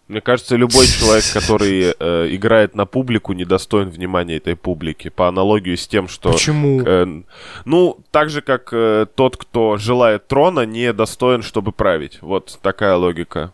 Мне 0.09 0.21
кажется, 0.21 0.55
любой 0.55 0.87
человек, 0.87 1.25
который 1.33 1.93
э, 1.99 2.29
играет 2.31 2.77
на 2.77 2.87
публику, 2.87 3.33
недостоин 3.33 3.91
внимания 3.91 4.37
этой 4.37 4.55
публики. 4.55 5.09
По 5.09 5.27
аналогию 5.27 5.77
с 5.77 5.89
тем, 5.89 6.07
что... 6.07 6.33
Почему? 6.33 6.81
э, 6.87 7.23
ну, 7.65 7.99
так 8.13 8.31
же, 8.31 8.41
как 8.41 8.69
э, 8.73 9.07
тот, 9.13 9.37
кто 9.37 9.79
желает 9.79 10.29
трона, 10.29 10.65
не 10.65 10.93
достоин, 10.93 11.43
чтобы 11.43 11.73
править. 11.73 12.19
Вот 12.23 12.57
такая 12.63 12.95
логика. 12.95 13.53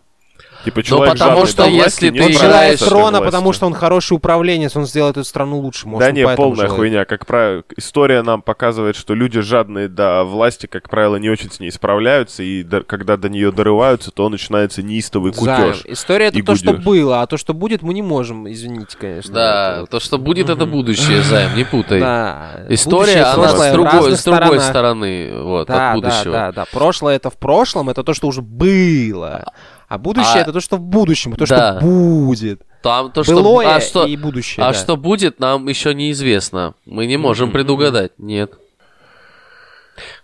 Типа 0.64 0.82
человек 0.82 1.14
потому 1.14 1.46
жадный 1.46 1.52
что 1.52 1.64
если 1.64 2.10
ты 2.10 2.38
для 2.38 2.76
трона, 2.76 3.20
потому 3.20 3.52
что 3.52 3.66
он 3.66 3.74
хороший 3.74 4.14
управленец, 4.14 4.76
он 4.76 4.86
сделает 4.86 5.16
эту 5.16 5.24
страну 5.24 5.58
лучше. 5.58 5.88
Может, 5.88 6.08
Да 6.08 6.12
не, 6.12 6.26
полная 6.36 6.54
желает. 6.66 6.72
хуйня. 6.72 7.04
Как 7.04 7.26
правило, 7.26 7.64
история 7.76 8.22
нам 8.22 8.42
показывает, 8.42 8.96
что 8.96 9.14
люди 9.14 9.40
жадные 9.40 9.88
до 9.88 10.24
власти, 10.24 10.66
как 10.66 10.88
правило, 10.88 11.16
не 11.16 11.30
очень 11.30 11.50
с 11.50 11.60
ней 11.60 11.70
справляются, 11.70 12.42
и 12.42 12.62
до- 12.62 12.82
когда 12.82 13.16
до 13.16 13.28
нее 13.28 13.50
дорываются, 13.52 14.10
то 14.10 14.28
начинается 14.28 14.82
неистовый 14.82 15.32
кутеж. 15.32 15.82
История 15.84 16.26
это 16.26 16.42
то, 16.42 16.56
что 16.56 16.70
гудеж. 16.72 16.84
было, 16.84 17.22
а 17.22 17.26
то, 17.26 17.36
что 17.36 17.54
будет, 17.54 17.82
мы 17.82 17.94
не 17.94 18.02
можем, 18.02 18.50
извините, 18.50 18.96
конечно. 18.98 19.34
Да, 19.34 19.84
то, 19.90 20.00
что 20.00 20.18
будет, 20.18 20.48
это 20.48 20.66
будущее, 20.66 21.22
Займ, 21.22 21.56
не 21.56 21.64
путай. 21.64 22.00
Да. 22.00 22.50
История, 22.68 23.22
она 23.22 23.48
с 23.48 23.72
другой, 23.72 24.16
с 24.16 24.20
стороны, 24.22 25.42
вот, 25.42 25.68
Да, 25.68 25.90
от 25.92 25.94
будущего. 25.96 26.32
Да, 26.32 26.46
да, 26.46 26.52
да. 26.52 26.64
Прошлое 26.72 27.16
это 27.16 27.30
в 27.30 27.36
прошлом, 27.36 27.90
это 27.90 28.02
то, 28.02 28.14
что 28.14 28.28
уже 28.28 28.42
было. 28.42 29.52
А 29.93 29.99
будущее 29.99 30.36
А- 30.36 30.40
это 30.40 30.55
то, 30.55 30.61
что 30.61 30.78
в 30.78 30.80
будущем, 30.80 31.34
то, 31.34 31.45
Да. 31.47 31.76
что 31.78 31.86
будет. 31.86 32.62
Там 32.82 33.12
то, 33.12 33.22
что... 33.24 33.34
Былое 33.34 33.74
а 33.74 33.80
что, 33.82 34.07
и 34.07 34.16
будущее. 34.16 34.64
а 34.64 34.72
да. 34.72 34.74
что 34.78 34.97
будет, 34.97 35.38
нам 35.38 35.68
еще 35.68 35.93
неизвестно. 35.93 36.72
Мы 36.86 37.05
не 37.05 37.18
можем 37.18 37.51
предугадать. 37.53 38.12
Нет. 38.16 38.55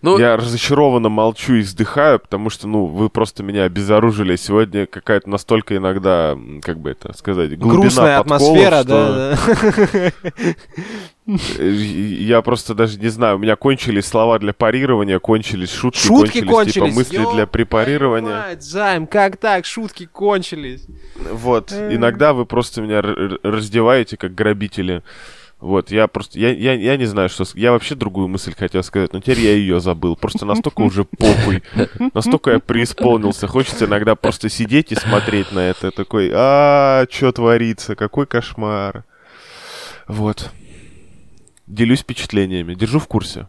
Ну, 0.01 0.19
Я 0.19 0.37
разочарованно 0.37 1.09
молчу 1.09 1.55
и 1.55 1.61
вздыхаю, 1.61 2.19
потому 2.21 2.49
что, 2.51 2.67
ну, 2.67 2.87
вы 2.87 3.11
просто 3.11 3.43
меня 3.43 3.65
обезоружили. 3.65 4.37
Сегодня 4.37 4.87
какая-то 4.87 5.29
настолько 5.29 5.77
иногда, 5.77 6.37
как 6.63 6.79
бы 6.81 6.91
это 6.91 7.13
сказать, 7.17 7.57
глубина 7.59 7.81
Грустная 7.83 8.23
подколов, 8.23 8.43
атмосфера, 8.43 8.83
что, 8.83 9.37
да. 9.85 10.13
Я 11.27 12.41
просто 12.43 12.75
даже 12.75 12.99
не 12.99 13.09
знаю, 13.09 13.37
у 13.37 13.39
меня 13.39 13.57
кончились 13.57 14.07
слова 14.07 14.39
для 14.39 14.53
парирования, 14.55 15.19
кончились 15.19 15.71
шутки, 15.71 15.99
Шутки 15.99 16.41
кончились, 16.41 16.51
кончились. 16.51 16.75
типа 16.75 16.87
мысли 16.87 17.35
для 17.35 17.47
препарирования. 17.47 18.39
Мать, 18.49 18.63
Займ, 18.63 19.07
как 19.07 19.37
так? 19.37 19.67
Шутки 19.67 20.07
кончились. 20.07 20.87
Вот, 21.31 21.71
Э. 21.73 21.95
иногда 21.95 22.33
вы 22.33 22.47
просто 22.47 22.81
меня 22.81 23.03
раздеваете, 23.03 24.17
как 24.17 24.35
грабители. 24.35 25.03
Вот, 25.61 25.91
я 25.91 26.07
просто, 26.07 26.39
я, 26.39 26.53
я, 26.53 26.75
я 26.75 26.97
не 26.97 27.07
знаю, 27.07 27.29
что... 27.29 27.45
Я 27.55 27.73
вообще 27.73 27.97
другую 27.97 28.29
мысль 28.29 28.55
хотел 28.57 28.85
сказать, 28.85 29.13
но 29.13 29.21
теперь 29.21 29.41
я 29.41 29.55
ее 29.55 29.81
забыл. 29.81 30.15
Просто 30.15 30.47
настолько 30.47 30.83
уже 30.83 31.05
похуй. 31.05 31.65
Настолько 32.15 32.53
я 32.53 32.59
преисполнился. 32.61 33.49
Хочется 33.49 33.87
иногда 33.87 34.15
просто 34.15 34.49
сидеть 34.49 34.93
и 34.93 34.95
смотреть 34.95 35.51
на 35.51 35.61
это. 35.61 35.91
Такой, 35.91 36.31
а 36.33 37.07
что 37.11 37.33
творится? 37.33 37.97
Какой 37.97 38.27
кошмар. 38.27 39.05
Вот. 40.07 40.53
Делюсь 41.67 42.01
впечатлениями. 42.01 42.75
Держу 42.75 43.01
в 43.01 43.09
курсе. 43.09 43.49